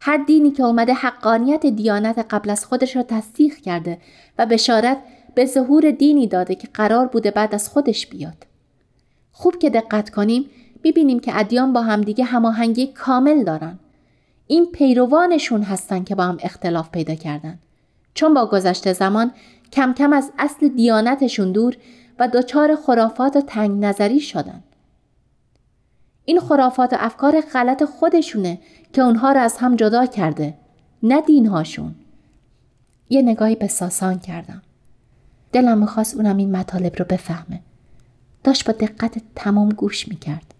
هر 0.00 0.16
دینی 0.16 0.50
که 0.50 0.62
اومده 0.62 0.94
حقانیت 0.94 1.66
دیانت 1.66 2.26
قبل 2.30 2.50
از 2.50 2.64
خودش 2.64 2.96
را 2.96 3.02
تصدیق 3.02 3.56
کرده 3.56 3.98
و 4.38 4.46
بشارت 4.46 4.98
به 5.34 5.46
ظهور 5.46 5.90
دینی 5.90 6.26
داده 6.26 6.54
که 6.54 6.68
قرار 6.74 7.06
بوده 7.06 7.30
بعد 7.30 7.54
از 7.54 7.68
خودش 7.68 8.06
بیاد. 8.06 8.46
خوب 9.32 9.58
که 9.58 9.70
دقت 9.70 10.10
کنیم 10.10 10.50
می‌بینیم 10.84 11.20
که 11.20 11.38
ادیان 11.38 11.72
با 11.72 11.82
همدیگه 11.82 12.24
هماهنگی 12.24 12.86
کامل 12.86 13.44
دارن. 13.44 13.78
این 14.46 14.66
پیروانشون 14.66 15.62
هستن 15.62 16.04
که 16.04 16.14
با 16.14 16.24
هم 16.24 16.38
اختلاف 16.40 16.90
پیدا 16.90 17.14
کردن. 17.14 17.58
چون 18.14 18.34
با 18.34 18.46
گذشته 18.46 18.92
زمان 18.92 19.32
کم 19.72 19.92
کم 19.92 20.12
از 20.12 20.32
اصل 20.38 20.68
دیانتشون 20.68 21.52
دور 21.52 21.76
و 22.18 22.28
دچار 22.28 22.76
خرافات 22.76 23.36
و 23.36 23.40
تنگ 23.40 23.84
نظری 23.84 24.20
شدن. 24.20 24.62
این 26.24 26.40
خرافات 26.40 26.92
و 26.92 26.96
افکار 27.00 27.40
غلط 27.40 27.84
خودشونه 27.84 28.58
که 28.92 29.02
اونها 29.02 29.32
رو 29.32 29.40
از 29.40 29.56
هم 29.56 29.76
جدا 29.76 30.06
کرده 30.06 30.54
نه 31.02 31.20
دینهاشون. 31.20 31.94
یه 33.08 33.22
نگاهی 33.22 33.54
به 33.54 33.68
ساسان 33.68 34.18
کردم. 34.18 34.62
دلم 35.52 35.78
می‌خواست 35.78 36.16
اونم 36.16 36.36
این 36.36 36.56
مطالب 36.56 36.96
رو 36.98 37.04
بفهمه. 37.04 37.60
داشت 38.44 38.66
با 38.66 38.72
دقت 38.72 39.22
تمام 39.34 39.68
گوش 39.68 40.08
می‌کرد. 40.08 40.53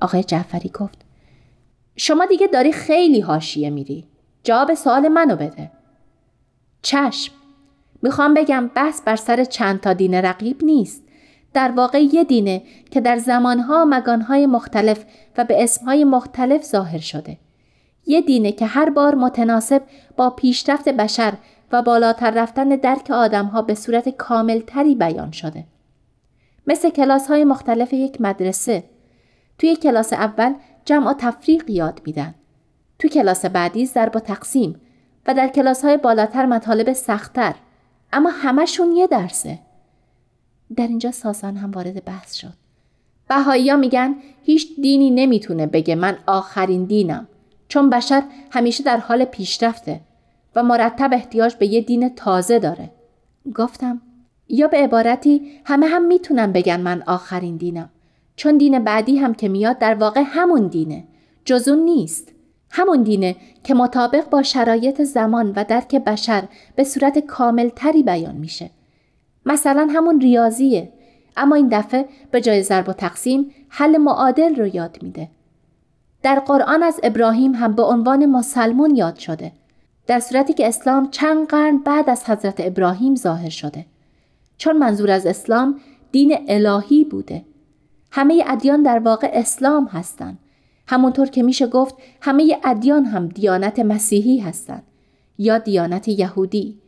آقای 0.00 0.24
جعفری 0.24 0.68
گفت 0.68 0.98
شما 1.96 2.26
دیگه 2.26 2.46
داری 2.46 2.72
خیلی 2.72 3.20
هاشیه 3.20 3.70
میری. 3.70 4.04
جواب 4.42 4.74
سوال 4.74 5.08
منو 5.08 5.36
بده. 5.36 5.70
چشم. 6.82 7.34
می‌خوام 8.02 8.34
بگم 8.34 8.70
بحث 8.74 9.02
بر 9.02 9.16
سر 9.16 9.44
چند 9.44 9.80
تا 9.80 9.92
دین 9.92 10.14
رقیب 10.14 10.64
نیست. 10.64 11.02
در 11.52 11.70
واقع 11.70 12.02
یه 12.02 12.24
دینه 12.24 12.62
که 12.90 13.00
در 13.00 13.18
زمانها 13.18 13.82
و 13.82 13.84
مگانهای 13.84 14.46
مختلف 14.46 15.04
و 15.36 15.44
به 15.44 15.62
اسمهای 15.62 16.04
مختلف 16.04 16.64
ظاهر 16.64 16.98
شده. 16.98 17.38
یه 18.06 18.20
دینه 18.20 18.52
که 18.52 18.66
هر 18.66 18.90
بار 18.90 19.14
متناسب 19.14 19.82
با 20.16 20.30
پیشرفت 20.30 20.88
بشر 20.88 21.34
و 21.72 21.82
بالاتر 21.82 22.30
رفتن 22.30 22.68
درک 22.68 23.10
آدمها 23.10 23.62
به 23.62 23.74
صورت 23.74 24.08
کاملتری 24.08 24.94
بیان 24.94 25.30
شده. 25.30 25.64
مثل 26.66 26.90
کلاس 26.90 27.26
های 27.26 27.44
مختلف 27.44 27.92
یک 27.92 28.20
مدرسه. 28.20 28.84
توی 29.64 29.76
کلاس 29.76 30.12
اول 30.12 30.54
جمع 30.84 31.10
و 31.10 31.14
تفریق 31.18 31.70
یاد 31.70 32.00
میدن. 32.06 32.34
توی 32.98 33.10
کلاس 33.10 33.44
بعدی 33.44 33.86
ضرب 33.86 34.16
و 34.16 34.20
تقسیم 34.20 34.80
و 35.26 35.34
در 35.34 35.48
کلاس 35.48 35.84
های 35.84 35.96
بالاتر 35.96 36.46
مطالب 36.46 36.92
سختتر. 36.92 37.54
اما 38.12 38.30
همشون 38.30 38.92
یه 38.92 39.06
درسه. 39.06 39.58
در 40.76 40.86
اینجا 40.86 41.10
ساسان 41.10 41.56
هم 41.56 41.70
وارد 41.70 42.04
بحث 42.04 42.34
شد. 42.34 42.52
بهایی 43.28 43.70
ها 43.70 43.76
میگن 43.76 44.14
هیچ 44.42 44.80
دینی 44.80 45.10
نمی‌تونه 45.10 45.66
بگه 45.66 45.94
من 45.94 46.18
آخرین 46.26 46.84
دینم 46.84 47.28
چون 47.68 47.90
بشر 47.90 48.22
همیشه 48.50 48.84
در 48.84 48.96
حال 48.96 49.24
پیشرفته 49.24 50.00
و 50.56 50.62
مرتب 50.62 51.10
احتیاج 51.12 51.54
به 51.54 51.66
یه 51.66 51.80
دین 51.80 52.08
تازه 52.08 52.58
داره. 52.58 52.90
گفتم 53.54 54.02
یا 54.48 54.68
به 54.68 54.76
عبارتی 54.76 55.60
همه 55.64 55.86
هم 55.86 56.04
می‌تونن 56.06 56.52
بگن 56.52 56.80
من 56.80 57.02
آخرین 57.06 57.56
دینم 57.56 57.90
چون 58.36 58.58
دین 58.58 58.78
بعدی 58.78 59.16
هم 59.16 59.34
که 59.34 59.48
میاد 59.48 59.78
در 59.78 59.94
واقع 59.94 60.22
همون 60.26 60.66
دینه 60.66 61.04
جزون 61.44 61.78
نیست. 61.78 62.32
همون 62.70 63.02
دینه 63.02 63.36
که 63.64 63.74
مطابق 63.74 64.30
با 64.30 64.42
شرایط 64.42 65.02
زمان 65.02 65.52
و 65.56 65.64
درک 65.64 65.94
بشر 65.94 66.44
به 66.76 66.84
صورت 66.84 67.18
کامل 67.18 67.68
تری 67.68 68.02
بیان 68.02 68.34
میشه. 68.34 68.70
مثلا 69.46 69.88
همون 69.90 70.20
ریاضیه 70.20 70.92
اما 71.36 71.54
این 71.54 71.68
دفعه 71.68 72.08
به 72.30 72.40
جای 72.40 72.62
ضرب 72.62 72.88
و 72.88 72.92
تقسیم 72.92 73.50
حل 73.68 73.96
معادل 73.96 74.54
رو 74.54 74.74
یاد 74.74 74.98
میده. 75.02 75.28
در 76.22 76.40
قرآن 76.40 76.82
از 76.82 77.00
ابراهیم 77.02 77.54
هم 77.54 77.72
به 77.72 77.82
عنوان 77.82 78.26
مسلمون 78.26 78.96
یاد 78.96 79.16
شده 79.16 79.52
در 80.06 80.20
صورتی 80.20 80.52
که 80.52 80.68
اسلام 80.68 81.10
چند 81.10 81.46
قرن 81.46 81.78
بعد 81.78 82.10
از 82.10 82.24
حضرت 82.24 82.54
ابراهیم 82.58 83.14
ظاهر 83.14 83.48
شده. 83.48 83.86
چون 84.58 84.76
منظور 84.76 85.10
از 85.10 85.26
اسلام 85.26 85.80
دین 86.12 86.36
الهی 86.48 87.04
بوده. 87.04 87.44
همه 88.16 88.44
ادیان 88.46 88.82
در 88.82 88.98
واقع 88.98 89.30
اسلام 89.32 89.84
هستند. 89.84 90.38
همونطور 90.86 91.26
که 91.26 91.42
میشه 91.42 91.66
گفت 91.66 91.94
همه 92.20 92.60
ادیان 92.64 93.04
هم 93.04 93.28
دیانت 93.28 93.78
مسیحی 93.78 94.38
هستند 94.38 94.82
یا 95.38 95.58
دیانت 95.58 96.08
یهودی. 96.08 96.80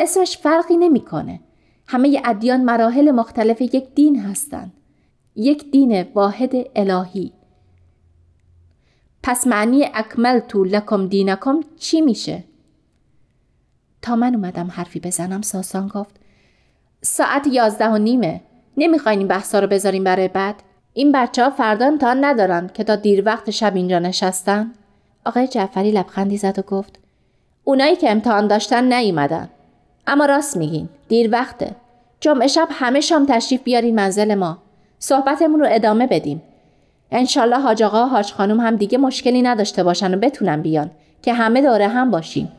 اسمش 0.00 0.38
فرقی 0.38 0.76
نمی‌کنه. 0.76 1.40
همه 1.86 2.22
ادیان 2.24 2.64
مراحل 2.64 3.10
مختلف 3.10 3.60
یک 3.60 3.94
دین 3.94 4.20
هستند. 4.20 4.72
یک 5.36 5.70
دین 5.70 6.02
واحد 6.02 6.52
الهی. 6.76 7.32
پس 9.22 9.46
معنی 9.46 9.84
تو 10.48 10.64
لکم 10.64 11.06
دینکم 11.06 11.60
چی 11.78 12.00
میشه؟ 12.00 12.44
تا 14.02 14.16
من 14.16 14.34
اومدم 14.34 14.70
حرفی 14.70 15.00
بزنم 15.00 15.42
ساسان 15.42 15.88
گفت. 15.88 16.16
ساعت 17.02 17.46
یازده 17.46 17.88
و 17.88 17.98
نیمه. 17.98 18.40
نمی‌خواین 18.76 19.18
این 19.18 19.28
بحثا 19.28 19.58
رو 19.58 19.66
بذاریم 19.66 20.04
برای 20.04 20.28
بعد؟ 20.28 20.54
این 20.92 21.12
بچه 21.12 21.44
ها 21.44 21.50
فردا 21.50 21.86
امتحان 21.86 22.24
ندارن 22.24 22.70
که 22.74 22.84
تا 22.84 22.96
دیر 22.96 23.22
وقت 23.26 23.50
شب 23.50 23.76
اینجا 23.76 23.98
نشستن. 23.98 24.72
آقای 25.24 25.48
جعفری 25.48 25.90
لبخندی 25.90 26.36
زد 26.36 26.58
و 26.58 26.62
گفت 26.62 26.98
اونایی 27.64 27.96
که 27.96 28.10
امتحان 28.10 28.46
داشتن 28.46 28.92
نیومدن. 28.92 29.48
اما 30.06 30.24
راست 30.24 30.56
میگین 30.56 30.88
دیر 31.08 31.30
وقته. 31.32 31.76
جمعه 32.20 32.46
شب 32.46 32.68
همه 32.70 33.00
شام 33.00 33.26
تشریف 33.26 33.62
بیارین 33.62 33.94
منزل 33.94 34.34
ما. 34.34 34.58
صحبتمون 34.98 35.60
رو 35.60 35.66
ادامه 35.70 36.06
بدیم. 36.06 36.42
انشالله 37.12 37.58
حاج 37.58 37.82
آقا 37.82 38.06
حاج 38.06 38.32
خانم 38.32 38.60
هم 38.60 38.76
دیگه 38.76 38.98
مشکلی 38.98 39.42
نداشته 39.42 39.82
باشن 39.82 40.14
و 40.14 40.18
بتونن 40.18 40.62
بیان 40.62 40.90
که 41.22 41.32
همه 41.34 41.62
داره 41.62 41.88
هم 41.88 42.10
باشیم. 42.10 42.52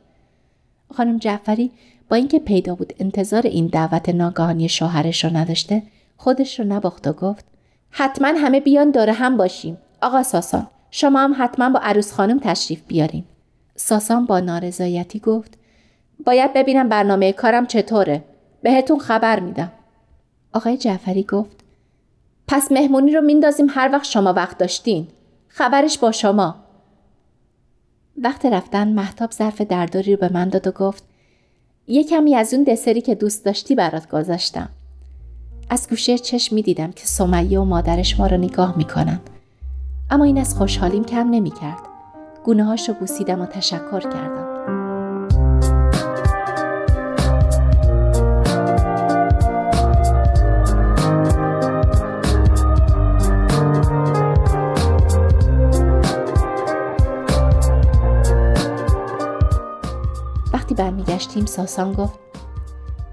خانم 0.94 1.18
جعفری 1.18 1.72
با 2.10 2.16
اینکه 2.16 2.40
پیدا 2.40 2.76
بود 2.76 2.94
انتظار 3.00 3.42
این 3.42 3.68
دعوت 3.68 4.10
ناگهانی 4.10 4.70
شوهرش 4.70 5.26
رو 5.26 5.38
نداشته 5.38 5.84
خودش 6.24 6.60
رو 6.60 6.66
نباخت 6.66 7.08
و 7.08 7.14
گفت 7.14 7.46
حتما 7.90 8.28
همه 8.28 8.60
بیان 8.60 8.92
داره 8.92 9.14
هم 9.14 9.38
باشیم. 9.38 9.78
آقا 10.02 10.24
ساسان 10.24 10.68
شما 10.92 11.20
هم 11.20 11.36
حتما 11.38 11.70
با 11.70 11.80
عروس 11.80 12.14
خانم 12.14 12.40
تشریف 12.40 12.82
بیاریم 12.88 13.28
ساسان 13.76 14.26
با 14.26 14.40
نارضایتی 14.40 15.20
گفت 15.20 15.58
باید 16.26 16.54
ببینم 16.54 16.90
برنامه 16.90 17.34
کارم 17.34 17.66
چطوره. 17.66 18.24
بهتون 18.62 19.00
خبر 19.00 19.40
میدم. 19.40 19.72
آقای 20.54 20.78
جعفری 20.78 21.24
گفت 21.24 21.64
پس 22.48 22.72
مهمونی 22.72 23.16
رو 23.16 23.22
میندازیم 23.22 23.68
هر 23.70 23.90
وقت 23.94 24.06
شما 24.06 24.34
وقت 24.34 24.58
داشتین. 24.58 25.08
خبرش 25.48 25.98
با 25.98 26.12
شما. 26.12 26.56
وقت 28.18 28.46
رفتن 28.46 28.88
محتاب 28.88 29.32
ظرف 29.32 29.62
درداری 29.62 30.16
رو 30.16 30.20
به 30.20 30.34
من 30.34 30.50
داد 30.50 30.68
و 30.68 30.72
گفت 30.72 31.04
یه 31.88 32.04
کمی 32.04 32.36
از 32.36 32.54
اون 32.54 32.64
دسری 32.64 33.02
که 33.02 33.16
دوست 33.16 33.46
داشتی 33.46 33.76
برات 33.76 34.10
گذاشتم. 34.10 34.70
از 35.74 35.90
گوشه 35.90 36.18
چشم 36.18 36.56
می 36.56 36.62
دیدم 36.62 36.92
که 36.92 37.06
سمیه 37.06 37.60
و 37.60 37.66
مادرش 37.66 38.20
ما 38.20 38.28
را 38.28 38.38
نگاه 38.38 38.78
می 38.78 38.86
اما 40.10 40.24
این 40.24 40.38
از 40.38 40.56
خوشحالیم 40.56 41.04
کم 41.04 41.30
نمی 41.30 41.52
کرد. 41.52 41.80
گونه 42.44 42.64
هاش 42.64 42.90
رو 42.90 42.96
بوسیدم 42.96 43.42
و 43.42 43.46
تشکر 43.46 44.00
کردم. 44.00 44.52
وقتی 60.54 60.76
برمیگشتیم 60.76 61.46
ساسان 61.46 61.94
گفت 61.94 62.31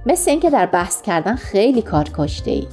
مثل 0.07 0.31
اینکه 0.31 0.51
در 0.51 0.67
بحث 0.67 1.03
کردن 1.03 1.35
خیلی 1.35 1.83
کار 1.83 2.11
کشته 2.15 2.51
ای. 2.51 2.67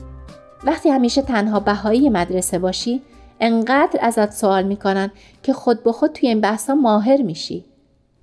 وقتی 0.63 0.89
همیشه 0.89 1.21
تنها 1.21 1.59
بهایی 1.59 2.09
مدرسه 2.09 2.59
باشی 2.59 3.01
انقدر 3.39 3.99
ازت 4.01 4.31
سوال 4.31 4.63
می‌کنن 4.63 5.11
که 5.43 5.53
خود 5.53 5.83
به 5.83 5.91
خود 5.91 6.11
توی 6.11 6.29
این 6.29 6.41
بحثا 6.41 6.75
ماهر 6.75 7.21
میشی. 7.21 7.65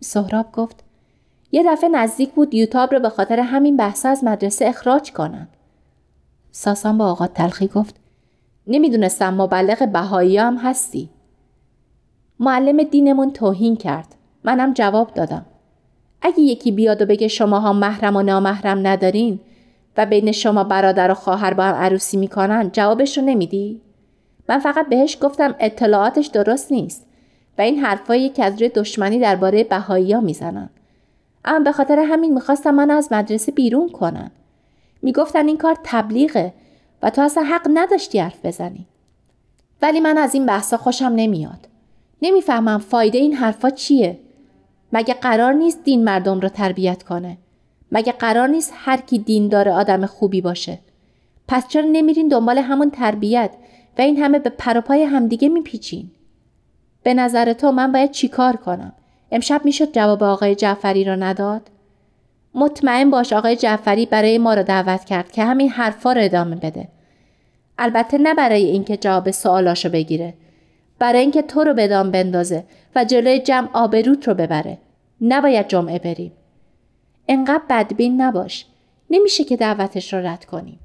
سهراب 0.01 0.53
گفت 0.53 0.85
یه 1.53 1.63
دفعه 1.73 1.89
نزدیک 1.89 2.33
بود 2.33 2.55
یوتاب 2.55 2.95
رو 2.95 3.01
به 3.01 3.09
خاطر 3.09 3.41
همین 3.41 3.77
بحثا 3.77 4.09
از 4.09 4.25
مدرسه 4.25 4.67
اخراج 4.67 5.13
کنن. 5.13 5.49
ساسان 6.51 6.99
با 6.99 7.11
آقا 7.11 7.27
تلخی 7.27 7.69
گفت 7.69 7.95
نمی‌دونستم 8.67 9.35
مبلغ 9.35 9.89
بهایی 9.93 10.39
هم 10.39 10.57
هستی. 10.57 11.11
معلم 12.41 12.83
دینمون 12.83 13.31
توهین 13.31 13.77
کرد. 13.77 14.15
منم 14.45 14.73
جواب 14.73 15.15
دادم. 15.15 15.47
اگه 16.23 16.41
یکی 16.41 16.73
بیاد 16.73 17.03
و 17.03 17.07
بگه 17.07 17.29
شما 17.29 17.61
ها 17.61 17.73
محرم 17.73 18.17
و 18.17 18.23
نامحرم 18.23 18.87
ندارین 18.87 19.41
و 19.97 20.07
بین 20.07 20.33
شما 20.33 20.65
برادر 20.65 21.11
و 21.11 21.15
خواهر 21.15 21.55
با 21.55 21.65
هم 21.65 21.75
عروسی 21.75 22.17
می‌کنن 22.17 22.71
جوابش 22.73 23.19
رو 23.19 23.25
نمیدی؟ 23.25 23.81
من 24.49 24.59
فقط 24.59 24.89
بهش 24.89 25.19
گفتم 25.21 25.55
اطلاعاتش 25.61 26.27
درست 26.27 26.73
نیست 26.73 27.07
و 27.59 27.63
این 27.63 27.79
حرفایی 27.79 28.29
که 28.29 28.45
از 28.45 28.59
روی 28.59 28.69
دشمنی 28.69 29.19
درباره 29.19 29.65
بهایی 29.65 30.13
ها 30.13 30.21
می‌زنن. 30.21 30.71
اما 31.45 31.65
به 31.65 31.73
خاطر 31.73 31.99
همین 31.99 32.35
می‌خواستم 32.35 32.75
من 32.75 32.91
از 32.91 33.09
مدرسه 33.13 33.53
بیرون 33.53 33.89
کنن. 33.89 34.31
می‌گفتن 35.03 35.47
این 35.47 35.57
کار 35.59 35.77
تبلیغه 35.85 36.53
و 37.03 37.11
تو 37.11 37.23
اصلا 37.23 37.43
حق 37.43 37.71
نداشتی 37.75 38.19
حرف 38.19 38.45
بزنی. 38.45 38.87
ولی 39.83 40.01
من 40.01 40.19
از 40.19 40.35
این 40.35 40.47
بحثا 40.47 40.77
خوشم 40.77 41.13
نمیاد. 41.17 41.69
نمی‌فهمم 42.23 42.79
فایده 42.79 43.19
این 43.19 43.35
حرفا 43.35 43.71
چیه؟ 43.71 44.19
مگه 44.93 45.15
قرار 45.15 45.53
نیست 45.53 45.85
دین 45.85 46.05
مردم 46.05 46.41
را 46.41 46.49
تربیت 46.49 47.03
کنه؟ 47.03 47.39
مگه 47.93 48.13
قرار 48.13 48.49
نیست 48.49 48.73
هر 48.77 48.97
کی 48.97 49.19
دین 49.19 49.49
داره 49.49 49.73
آدم 49.73 50.07
خوبی 50.07 50.41
باشه؟ 50.41 50.79
پس 51.49 51.69
چرا 51.69 51.85
نمیرین 51.93 52.29
دنبال 52.29 52.59
همون 52.59 52.91
تربیت 52.91 53.51
و 53.99 54.03
این 54.03 54.17
همه 54.17 54.39
به 54.39 54.51
پروپای 54.51 55.03
همدیگه 55.03 55.49
میپیچین؟ 55.49 56.11
به 57.03 57.15
نظر 57.15 57.53
تو 57.53 57.73
من 57.73 57.93
باید 57.93 58.11
چیکار 58.11 58.57
کنم؟ 58.57 58.93
امشب 59.33 59.61
می‌شد 59.65 59.93
جواب 59.93 60.23
آقای 60.23 60.55
جعفری 60.55 61.05
را 61.05 61.15
نداد؟ 61.15 61.71
مطمئن 62.55 63.11
باش 63.11 63.33
آقای 63.33 63.57
جعفری 63.57 64.07
برای 64.07 64.39
ما 64.39 64.55
را 64.55 64.63
دعوت 64.63 65.05
کرد 65.05 65.33
که 65.33 65.45
همین 65.45 65.69
حرفا 65.69 66.13
را 66.13 66.23
ادامه 66.23 66.57
بده. 66.57 66.89
البته 67.79 68.19
نه 68.19 68.35
برای 68.35 68.65
اینکه 68.65 68.97
جواب 68.97 69.31
سوالاشو 69.31 69.89
بگیره. 69.89 70.35
برای 71.03 71.21
اینکه 71.21 71.43
تو 71.43 71.65
رو 71.65 71.75
بدان 71.75 72.11
بندازه 72.11 72.65
و 72.95 73.05
جلوی 73.05 73.39
جمع 73.39 73.69
آبروت 73.73 74.29
رو 74.29 74.35
ببره. 74.35 74.79
نباید 75.21 75.69
جمعه 75.69 75.99
بریم. 75.99 76.33
انقدر 77.29 77.63
بدبین 77.71 78.21
نباش. 78.21 78.67
نمیشه 79.11 79.45
که 79.45 79.57
دعوتش 79.57 80.15
رو 80.15 80.27
رد 80.27 80.45
کنیم. 80.45 80.81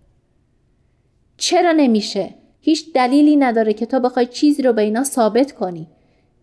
چرا 1.38 1.72
نمیشه؟ 1.72 2.30
هیچ 2.62 2.94
دلیلی 2.94 3.36
نداره 3.36 3.74
که 3.74 3.86
تو 3.86 4.00
بخوای 4.00 4.26
چیزی 4.26 4.62
رو 4.62 4.74
به 4.74 4.82
اینا 4.82 5.04
ثابت 5.04 5.52
کنی. 5.52 5.88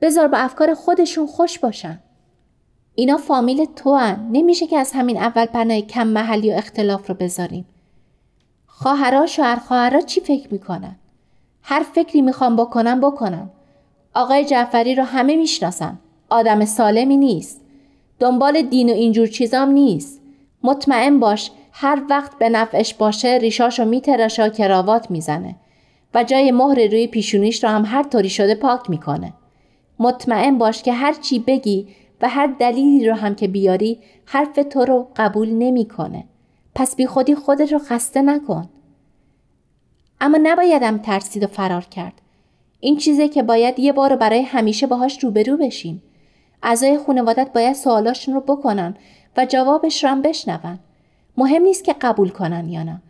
بذار 0.01 0.29
با 0.29 0.39
افکار 0.39 0.75
خودشون 0.75 1.27
خوش 1.27 1.59
باشن. 1.59 1.99
اینا 2.95 3.17
فامیل 3.17 3.65
تو 3.65 3.95
هن. 3.95 4.29
نمیشه 4.33 4.67
که 4.67 4.79
از 4.79 4.93
همین 4.93 5.17
اول 5.17 5.47
پناه 5.47 5.81
کم 5.81 6.07
محلی 6.07 6.51
و 6.51 6.55
اختلاف 6.55 7.09
رو 7.09 7.15
بذاریم. 7.15 7.67
خواهرها 8.67 9.27
شوهر 9.27 9.57
خواهرها 9.57 10.01
چی 10.01 10.21
فکر 10.21 10.53
می‌کنن؟ 10.53 10.97
هر 11.63 11.83
فکری 11.95 12.23
می‌خوام 12.23 12.57
بکنم 12.57 13.01
بکنم. 13.01 13.51
آقای 14.15 14.45
جعفری 14.45 14.95
رو 14.95 15.05
همه 15.05 15.37
می‌شناسن. 15.37 15.99
آدم 16.31 16.65
سالمی 16.65 17.17
نیست. 17.17 17.61
دنبال 18.19 18.63
دین 18.63 18.89
و 18.89 18.93
اینجور 18.93 19.27
چیزام 19.27 19.69
نیست. 19.69 20.21
مطمئن 20.63 21.21
باش 21.21 21.51
هر 21.73 22.03
وقت 22.11 22.39
به 22.39 22.49
نفعش 22.49 22.95
باشه 22.95 23.39
ریشاشو 23.41 23.85
میتراشه 23.85 24.45
و 24.45 24.49
کراوات 24.49 25.11
می‌زنه. 25.11 25.57
و 26.15 26.25
جای 26.25 26.53
مهر 26.53 26.87
روی 26.87 27.07
پیشونیش 27.07 27.65
رو 27.65 27.71
هم 27.71 27.85
هر 27.85 28.03
طوری 28.03 28.29
شده 28.29 28.55
پاک 28.55 28.91
می‌کنه. 28.91 29.33
مطمئن 29.99 30.59
باش 30.59 30.83
که 30.83 30.93
هر 30.93 31.13
چی 31.13 31.39
بگی 31.39 31.89
و 32.21 32.29
هر 32.29 32.47
دلیلی 32.47 33.09
رو 33.09 33.15
هم 33.15 33.35
که 33.35 33.49
بیاری 33.49 33.99
حرف 34.25 34.59
تو 34.71 34.85
رو 34.85 35.09
قبول 35.17 35.51
نمی‌کنه. 35.51 36.25
پس 36.75 36.97
بی 36.97 37.07
خودی 37.07 37.35
خودت 37.35 37.73
رو 37.73 37.79
خسته 37.79 38.23
نکن. 38.23 38.69
اما 40.21 40.39
نبایدم 40.43 40.99
ترسید 40.99 41.43
و 41.45 41.47
فرار 41.47 41.85
کرد. 41.85 42.21
این 42.85 42.97
چیزه 42.97 43.29
که 43.29 43.43
باید 43.43 43.79
یه 43.79 43.93
بار 43.93 44.17
برای 44.17 44.43
همیشه 44.43 44.87
باهاش 44.87 45.25
روبرو 45.25 45.57
بشیم 45.57 46.03
اعضای 46.63 46.99
خانوادت 46.99 47.53
باید 47.53 47.75
سوالاشون 47.75 48.35
رو 48.35 48.41
بکنن 48.41 48.97
و 49.37 49.47
جوابش 49.47 50.05
رو 50.05 50.11
هم 50.11 50.23
بشنون 50.23 50.79
مهم 51.37 51.63
نیست 51.63 51.85
که 51.85 51.93
قبول 51.93 52.29
کنن 52.29 52.69
یا 52.69 52.83
نه 52.83 53.03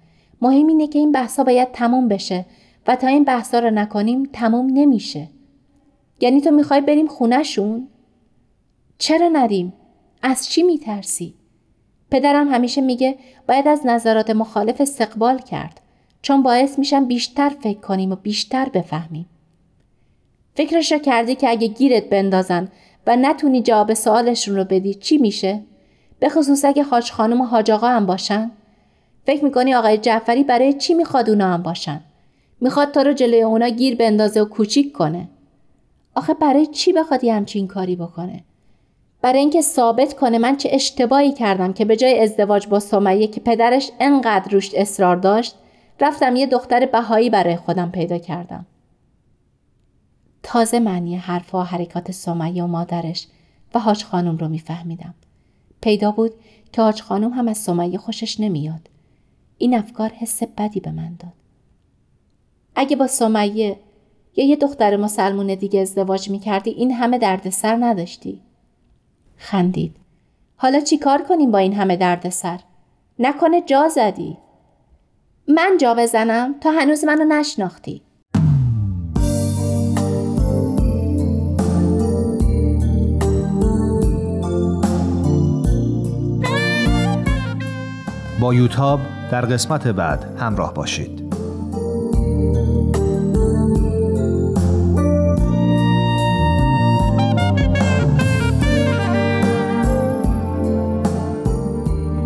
مهم 0.43 0.67
اینه 0.67 0.87
که 0.87 0.99
این 0.99 1.13
بحثا 1.13 1.45
باید 1.45 1.73
تموم 1.73 2.09
بشه 2.09 2.47
و 2.87 2.97
تا 2.97 3.07
این 3.07 3.25
بحثا 3.25 3.59
رو 3.59 3.71
نکنیم 3.71 4.31
تموم 4.33 4.67
نمیشه 4.75 5.29
یعنی 6.21 6.41
تو 6.41 6.51
می‌خوای 6.51 6.81
بریم 6.81 7.07
خونهشون؟ 7.07 7.89
چرا 8.99 9.29
نریم؟ 9.29 9.73
از 10.23 10.49
چی 10.49 10.63
میترسی؟ 10.63 11.35
پدرم 12.11 12.49
همیشه 12.49 12.81
میگه 12.81 13.17
باید 13.49 13.69
از 13.69 13.81
نظرات 13.87 14.31
مخالف 14.31 14.81
استقبال 14.81 15.39
کرد 15.39 15.81
چون 16.23 16.43
باعث 16.43 16.79
میشن 16.79 17.05
بیشتر 17.05 17.49
فکر 17.49 17.81
کنیم 17.81 18.13
و 18.13 18.17
بیشتر 18.17 18.69
بفهمیم. 18.69 19.27
فکرش 20.55 20.93
رو 20.93 20.99
کردی 20.99 21.35
که 21.35 21.51
اگه 21.51 21.69
گیرت 21.69 22.05
بندازن 22.05 22.69
و 23.07 23.17
نتونی 23.17 23.63
جواب 23.63 23.95
سوالشون 23.95 24.57
رو 24.57 24.65
بدی 24.65 24.95
چی 24.95 25.19
میشه؟ 25.19 25.61
به 26.19 26.29
خصوص 26.29 26.65
اگه 26.65 26.83
حاج 26.83 27.13
خانم 27.13 27.41
و 27.41 27.45
حاج 27.45 27.71
آقا 27.71 27.89
هم 27.89 28.07
باشن؟ 28.07 28.51
فکر 29.27 29.45
می‌کنی 29.45 29.75
آقای 29.75 29.99
جعفری 29.99 30.45
برای 30.45 30.73
چی 30.73 30.95
می‌خواد 30.95 31.31
اونا 31.31 31.55
هم 31.55 31.63
باشن؟ 31.63 32.01
می‌خواد 32.61 32.93
تو 32.93 33.01
رو 33.01 33.13
جلوی 33.13 33.43
اونا 33.43 33.69
گیر 33.69 33.97
بندازه 33.97 34.41
و 34.41 34.45
کوچیک 34.45 34.93
کنه. 34.93 35.29
آخه 36.15 36.35
برای 36.35 36.67
چی 36.67 36.93
بخواد 36.93 37.25
یه 37.25 37.35
همچین 37.35 37.69
کاری 37.69 37.97
بکنه؟ 37.97 38.45
برای 39.23 39.39
اینکه 39.39 39.61
ثابت 39.61 40.15
کنه 40.15 40.39
من 40.39 40.57
چه 40.57 40.69
اشتباهی 40.73 41.33
کردم 41.33 41.73
که 41.73 41.85
به 41.85 41.97
جای 41.97 42.21
ازدواج 42.21 42.67
با 42.67 42.81
سمیه 42.81 43.27
که 43.27 43.41
پدرش 43.41 43.91
انقدر 44.01 44.53
روش 44.53 44.75
اصرار 44.75 45.17
داشت 45.17 45.55
رفتم 46.01 46.37
یه 46.37 46.47
دختر 46.47 46.87
بهایی 46.87 47.31
برای 47.31 47.57
خودم 47.57 47.91
پیدا 47.91 48.19
کردم. 48.19 48.67
تازه 50.47 50.79
معنی 50.79 51.17
حرفها 51.17 51.59
و 51.59 51.63
حرکات 51.63 52.11
سمیه 52.11 52.65
و 52.65 52.67
مادرش 52.67 53.27
و 53.75 53.79
حاج 53.79 54.05
خانم 54.05 54.37
رو 54.37 54.49
میفهمیدم. 54.49 55.15
پیدا 55.81 56.11
بود 56.11 56.33
که 56.73 56.83
حاج 56.83 57.03
خانم 57.03 57.33
هم 57.33 57.49
از 57.49 57.59
سمیه 57.59 57.99
خوشش 57.99 58.41
نمیاد. 58.41 58.91
این 59.59 59.75
افکار 59.75 60.09
حس 60.09 60.43
بدی 60.43 60.81
به 60.81 60.91
من 60.91 61.15
داد. 61.19 61.33
اگه 62.75 62.97
با 62.97 63.07
سمیه 63.07 63.79
یا 64.37 64.47
یه 64.47 64.57
دختر 64.57 64.97
مسلمون 64.97 65.55
دیگه 65.55 65.81
ازدواج 65.81 66.31
می‌کردی 66.31 66.71
این 66.71 66.93
همه 66.93 67.19
دردسر 67.19 67.77
نداشتی. 67.81 68.41
خندید. 69.37 69.97
حالا 70.57 70.81
چی 70.81 70.99
کار 70.99 71.23
کنیم 71.23 71.51
با 71.51 71.59
این 71.59 71.73
همه 71.73 71.97
دردسر؟ 71.97 72.61
نکنه 73.19 73.61
جا 73.61 73.89
زدی. 73.89 74.39
من 75.49 75.79
جا 75.81 75.95
بزنم 75.95 76.55
تا 76.61 76.71
هنوز 76.71 77.05
منو 77.05 77.25
نشناختی. 77.25 78.03
با 88.45 88.55
یوتاب 88.55 89.01
در 89.31 89.41
قسمت 89.47 89.89
بعد 89.89 90.37
همراه 90.39 90.75
باشید. 90.75 91.23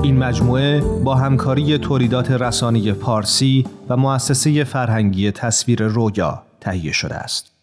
این 0.03 0.19
مجموعه 0.19 0.81
با 0.81 1.15
همکاری 1.15 1.79
تولیدات 1.79 2.31
رسانی 2.31 2.93
پارسی 2.93 3.67
و 3.89 3.97
مؤسسه 3.97 4.65
فرهنگی 4.65 5.31
تصویر 5.31 5.83
رویا 5.83 6.43
تهیه 6.61 6.93
شده 6.93 7.15
است. 7.15 7.58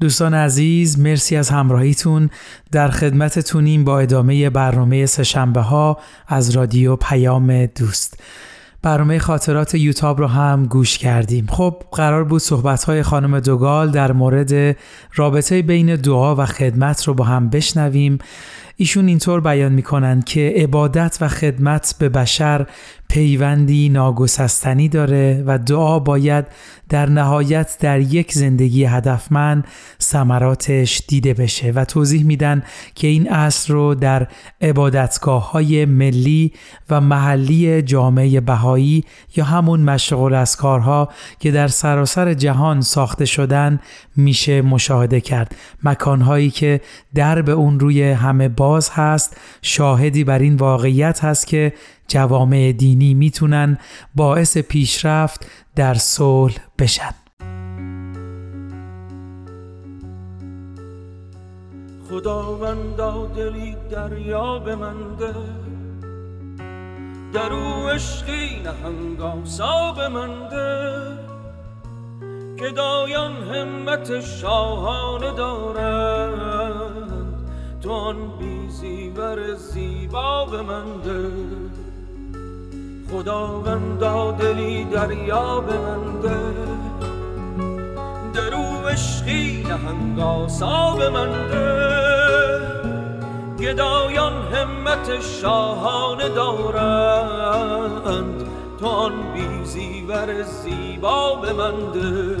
دوستان 0.00 0.34
عزیز 0.34 0.98
مرسی 0.98 1.36
از 1.36 1.50
همراهیتون. 1.50 2.30
در 2.72 2.88
خدمتتونیم 2.88 3.84
با 3.84 4.00
ادامه 4.00 4.50
برنامه 4.50 5.06
سشنبه 5.06 5.60
ها 5.60 5.98
از 6.28 6.50
رادیو 6.50 6.96
پیام 6.96 7.66
دوست. 7.66 8.20
برنامه 8.82 9.18
خاطرات 9.18 9.74
یوتاب 9.74 10.18
رو 10.18 10.26
هم 10.26 10.66
گوش 10.66 10.98
کردیم. 10.98 11.46
خب 11.46 11.82
قرار 11.92 12.24
بود 12.24 12.40
صحبت 12.40 12.84
های 12.84 13.02
خانم 13.02 13.40
دوگال 13.40 13.90
در 13.90 14.12
مورد 14.12 14.76
رابطه 15.14 15.62
بین 15.62 15.96
دعا 15.96 16.36
و 16.36 16.46
خدمت 16.46 17.04
رو 17.04 17.14
با 17.14 17.24
هم 17.24 17.48
بشنویم. 17.48 18.18
ایشون 18.80 19.08
اینطور 19.08 19.40
بیان 19.40 19.72
می‌کنند 19.72 20.24
که 20.24 20.52
عبادت 20.56 21.18
و 21.20 21.28
خدمت 21.28 21.94
به 21.98 22.08
بشر 22.08 22.66
پیوندی 23.08 23.88
ناگسستنی 23.88 24.88
داره 24.88 25.44
و 25.46 25.58
دعا 25.58 25.98
باید 25.98 26.46
در 26.88 27.08
نهایت 27.08 27.76
در 27.80 28.00
یک 28.00 28.32
زندگی 28.32 28.84
هدفمند 28.84 29.64
ثمراتش 30.02 31.02
دیده 31.08 31.34
بشه 31.34 31.70
و 31.70 31.84
توضیح 31.84 32.24
میدن 32.24 32.62
که 32.94 33.06
این 33.06 33.32
اصل 33.32 33.72
رو 33.72 33.94
در 33.94 34.26
عبادتگاه 34.60 35.50
های 35.50 35.84
ملی 35.84 36.52
و 36.90 37.00
محلی 37.00 37.82
جامعه 37.82 38.40
بهایی 38.40 39.04
یا 39.36 39.44
همون 39.44 39.80
مشغول 39.80 40.34
از 40.34 40.56
کارها 40.56 41.08
که 41.40 41.50
در 41.50 41.68
سراسر 41.68 42.34
جهان 42.34 42.80
ساخته 42.80 43.24
شدن 43.24 43.80
میشه 44.16 44.62
مشاهده 44.62 45.20
کرد. 45.20 45.54
مکانهایی 45.84 46.50
که 46.50 46.80
درب 47.14 47.50
اون 47.50 47.80
روی 47.80 48.10
همه 48.10 48.48
باز 48.48 48.69
هست 48.92 49.36
شاهدی 49.62 50.24
بر 50.24 50.38
این 50.38 50.56
واقعیت 50.56 51.24
هست 51.24 51.46
که 51.46 51.72
جوامع 52.08 52.72
دینی 52.72 53.14
می‌تونن 53.14 53.78
باعث 54.14 54.58
پیشرفت 54.58 55.46
در 55.76 55.94
صلح 55.94 56.56
بشن. 56.78 57.14
خداوندا 62.10 63.26
دلی 63.26 63.76
دریا 63.90 64.58
به 64.58 64.76
من 64.76 65.16
ده. 65.18 65.34
در 67.32 67.52
او 67.52 67.88
عشقی 67.88 68.62
نهنگاسا 68.62 69.92
به 69.92 70.08
من 70.08 70.48
ده. 70.48 71.30
که 72.58 72.70
دایان 72.70 73.32
همت 73.32 74.20
شاهانه 74.20 75.32
دارند 75.32 76.49
تو 77.82 77.92
آن 77.92 78.16
بیزیور 78.38 79.54
زیبا 79.54 80.44
به 80.44 80.62
من 80.62 80.84
ده 81.04 81.30
خداوندا 83.12 84.32
دلی 84.32 84.84
دریا 84.84 85.60
به 85.60 85.78
من 85.78 86.20
ده 86.20 86.40
درو 88.34 88.88
عشقی 88.88 89.62
نهنگاسا 89.68 90.96
به 90.98 91.10
من 91.10 91.48
ده 91.48 91.90
گدایان 93.60 94.32
همت 94.32 95.20
شاهانه 95.20 96.28
دارند. 96.28 97.70
تو 98.80 98.86
آن 98.86 99.12
بیزیور 99.34 100.42
زیبا 100.42 101.34
به 101.34 101.52
من 101.52 101.74
ده 101.92 102.36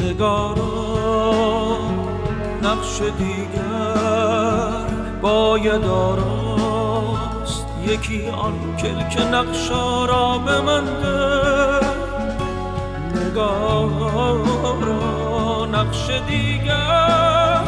نگاران 0.00 1.91
نقش 2.62 3.00
دیگر 3.18 4.86
باید 5.22 5.84
آراست. 5.84 7.66
یکی 7.86 8.28
آن 8.28 8.76
کلک 8.76 9.18
نقشا 9.32 10.04
را 10.04 10.38
به 10.38 10.60
من 10.60 10.84
ده. 10.84 11.80
نگارا 13.20 14.36
نقش 15.72 16.10
دیگر 16.28 17.60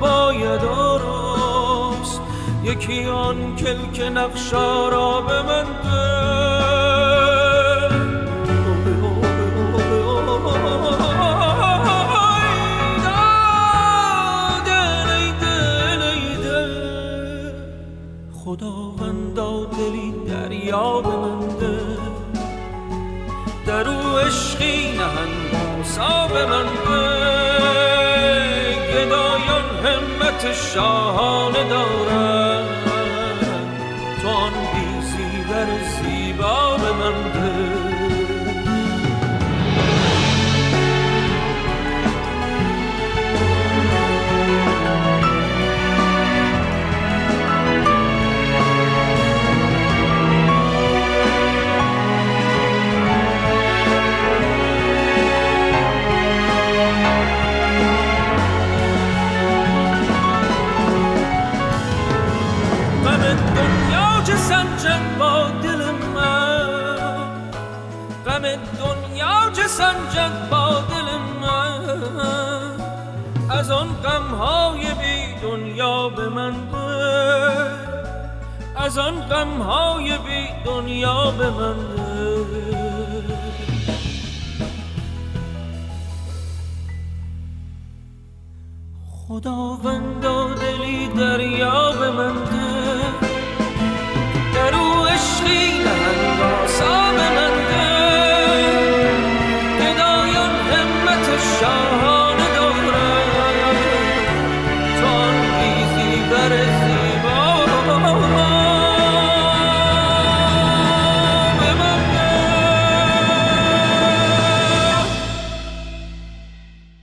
باید 0.00 0.64
آراست. 0.64 2.20
یکی 2.64 3.06
آن 3.06 3.56
کلک 3.56 4.00
نقشا 4.14 4.88
را 4.88 5.20
به 5.20 5.42
من 5.42 5.64
دلی 19.78 20.14
دریا 20.28 21.00
به 21.00 21.16
من 21.16 21.38
ده 21.60 21.98
در 23.66 23.88
او 23.88 24.18
عشقی 24.18 24.98
نهنگاسا 24.98 26.28
به 26.28 26.46
من 26.46 26.66
گدایان 28.94 29.68
همت 29.84 30.52
شاهانه 30.52 31.68
دارن 31.68 32.47
با 70.50 70.80
دل 70.80 71.18
من. 71.40 72.38
از 73.50 73.70
آن 73.70 73.88
غمهای 73.88 74.80
بی 74.80 75.40
دنیا 75.42 76.08
به 76.08 76.28
من 76.28 76.54
از 78.76 78.98
آن 78.98 79.20
غمهای 79.20 80.18
بی 80.18 80.48
دنیا 80.64 81.30
به 81.30 81.50
من 81.50 81.76
خداوندا 89.28 90.54
دلی 90.54 91.08
دریا 91.08 91.92
به 91.92 92.10
من 92.10 92.34
در 94.54 94.74
او 94.74 95.04
عشقی 95.06 95.78
نهنگاسا 95.78 97.12
به 97.12 97.30
من 97.30 97.48
گدایان 97.68 97.97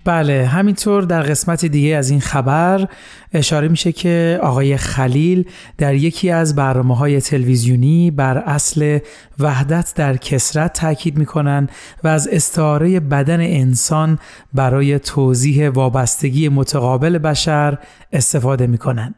بله 0.06 0.46
همینطور 0.46 1.04
در 1.04 1.22
قسمت 1.22 1.66
دیگه 1.66 1.96
از 1.96 2.10
این 2.10 2.20
خبر 2.20 2.88
اشاره 3.34 3.68
میشه 3.68 3.92
که 3.92 4.40
آقای 4.44 4.78
خلیل 4.78 5.46
در 5.78 5.96
یکی 5.96 6.30
از 6.30 6.56
برنامه 6.56 6.98
های 6.98 7.22
تلویزیونی 7.22 8.12
بر 8.12 8.38
اصل 8.38 9.00
وحدت 9.40 9.94
در 9.96 10.18
کسرت 10.18 10.74
تاکید 10.74 11.18
می‌کنن 11.18 11.70
و 12.04 12.08
از 12.08 12.28
استعاره 12.28 13.00
بدن 13.00 13.42
انسان 13.42 14.20
برای 14.54 15.00
توضیح 15.00 15.70
وابستگی 15.70 16.50
متقابل 16.50 17.18
بشر 17.18 17.78
استفاده 18.14 18.68
می‌کنن. 18.68 19.16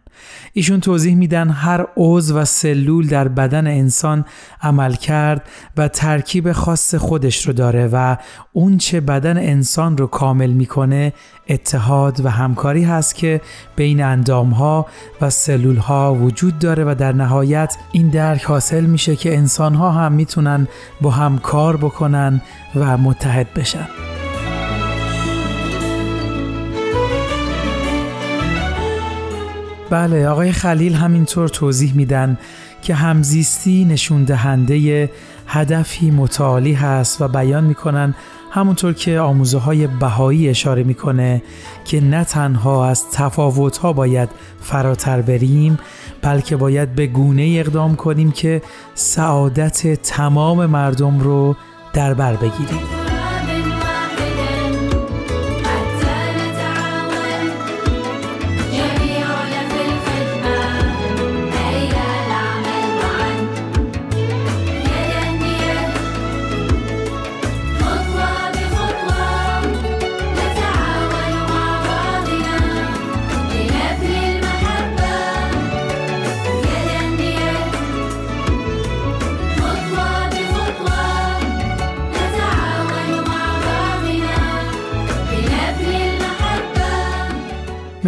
ایشون 0.54 0.80
توضیح 0.80 1.16
میدن 1.16 1.50
هر 1.50 1.86
عضو 1.98 2.38
و 2.38 2.46
سلول 2.46 3.08
در 3.08 3.28
بدن 3.28 3.68
انسان 3.68 4.26
عمل 4.62 4.94
کرد 4.94 5.50
و 5.78 5.88
ترکیب 5.88 6.52
خاص 6.52 6.96
خودش 6.96 7.48
رو 7.48 7.54
داره 7.54 7.90
و 7.94 8.18
اون 8.54 8.78
چه 8.78 9.02
بدن 9.02 9.38
انسان 9.38 9.98
رو 9.98 10.08
کامل 10.08 10.50
می‌کنه 10.50 11.14
اتحاد 11.50 12.26
و 12.26 12.30
همکاری 12.30 12.84
هست 12.84 13.16
که 13.16 13.42
بین 13.76 14.04
اندام 14.04 14.50
ها 14.50 14.86
و 15.22 15.30
سلول 15.30 15.78
ها 15.78 16.16
وجود 16.16 16.60
داره 16.60 16.84
و 16.84 16.96
در 16.96 17.12
نهایت 17.12 17.76
این 17.92 18.10
درک 18.10 18.44
حاصل 18.44 18.86
میشه 18.86 19.16
که 19.16 19.38
انسان 19.38 19.76
ها 19.76 19.92
هم 19.92 20.12
می‌تونن 20.12 20.68
با 21.02 21.12
هم 21.12 21.38
کار 21.38 21.78
بکنن 21.78 22.42
و 22.76 22.98
متحد 22.98 23.54
بشن. 23.54 23.88
بله 29.90 30.28
آقای 30.28 30.52
خلیل 30.52 30.94
همینطور 30.94 31.48
توضیح 31.48 31.96
میدن 31.96 32.38
که 32.82 32.96
همزیستی 32.96 33.86
نشون 33.86 34.24
دهنده 34.24 35.10
هدفی 35.48 36.12
متعالی 36.12 36.74
هست 36.74 37.22
و 37.22 37.28
بیان 37.28 37.64
می‌کنن 37.64 38.16
همونطور 38.52 38.94
که 38.94 39.20
آموزه 39.20 39.58
های 39.58 39.88
بهایی 39.88 40.50
اشاره 40.50 40.84
می‌کنه 40.84 41.42
که 41.86 42.02
نه 42.02 42.24
تنها 42.24 42.90
از 42.90 43.04
تفاوت 43.12 43.78
ها 43.78 43.94
باید 43.94 44.30
فراتر 44.62 45.22
بریم 45.22 45.80
بلکه 46.22 46.56
باید 46.56 46.96
به 46.96 47.08
گونه 47.08 47.56
اقدام 47.60 47.96
کنیم 47.96 48.32
که 48.32 48.62
سعادت 48.96 50.02
تمام 50.02 50.66
مردم 50.66 51.20
رو 51.20 51.56
در 51.94 52.14
بر 52.14 52.36
بگیریم. 52.36 53.07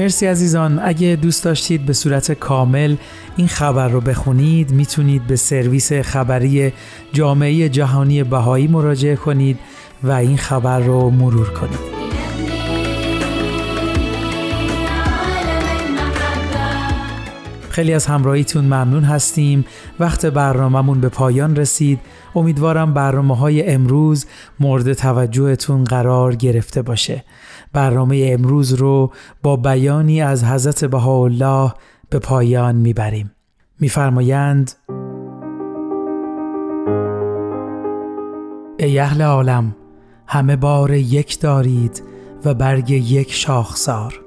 مرسی 0.10 0.26
عزیزان. 0.26 0.80
اگه 0.84 1.18
دوست 1.22 1.44
داشتید 1.44 1.86
به 1.86 1.94
صورت 1.94 2.32
کامل 2.32 2.96
این 3.38 3.48
خبر 3.48 3.88
رو 3.88 4.02
بخونید 4.02 4.72
می‌تونید 4.72 5.28
به 5.28 5.36
سرویس 5.36 5.94
خبری 5.94 6.74
جامعه 7.14 7.70
جهانی 7.70 8.24
بهایی 8.24 8.68
مراجعه 8.68 9.16
کنید 9.16 9.60
و 10.04 10.12
این 10.12 10.38
خبر 10.38 10.80
رو 10.80 11.10
مرور 11.10 11.50
کنید. 11.50 11.80
خیلی 17.70 17.94
از 17.94 18.06
همراهیتون 18.06 18.66
ممنون 18.66 19.04
هستیم. 19.04 19.66
وقت 20.00 20.26
برنامهمون 20.26 21.02
به 21.02 21.10
پایان 21.10 21.56
رسید. 21.56 22.00
امیدوارم 22.36 22.94
برنامه 22.94 23.38
های 23.38 23.70
امروز 23.70 24.26
مورد 24.60 24.94
توجهتون 24.94 25.84
قرار 25.84 26.36
گرفته 26.36 26.82
باشه. 26.82 27.24
برنامه 27.74 28.30
امروز 28.34 28.74
رو 28.74 29.12
با 29.44 29.56
بیانی 29.56 30.22
از 30.22 30.44
حضرت 30.44 30.86
بهاءالله 30.86 31.74
به 32.10 32.20
پایان 32.20 32.76
می‌بریم. 32.76 33.32
میفرمایند 33.80 34.72
ای 38.80 39.00
اهل 39.00 39.22
عالم 39.22 39.76
همه 40.28 40.56
بار 40.56 40.92
یک 40.92 41.40
دارید 41.40 42.04
و 42.46 42.54
برگ 42.54 42.90
یک 42.92 43.32
شاخسار. 43.32 44.22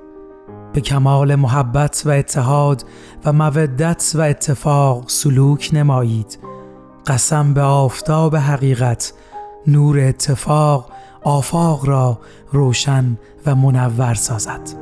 به 0.72 0.80
کمال 0.80 1.34
محبت 1.34 2.02
و 2.06 2.10
اتحاد 2.10 2.84
و 3.24 3.32
مودت 3.32 4.12
و 4.14 4.20
اتفاق 4.20 5.04
سلوک 5.08 5.70
نمایید. 5.72 6.38
قسم 7.06 7.54
به 7.54 7.60
آفتاب 7.60 8.36
حقیقت 8.36 9.12
نور 9.66 10.00
اتفاق 10.00 10.90
آفاق 11.24 11.86
را 11.86 12.18
روشن 12.52 13.18
و 13.46 13.54
منور 13.54 14.14
سازد. 14.14 14.81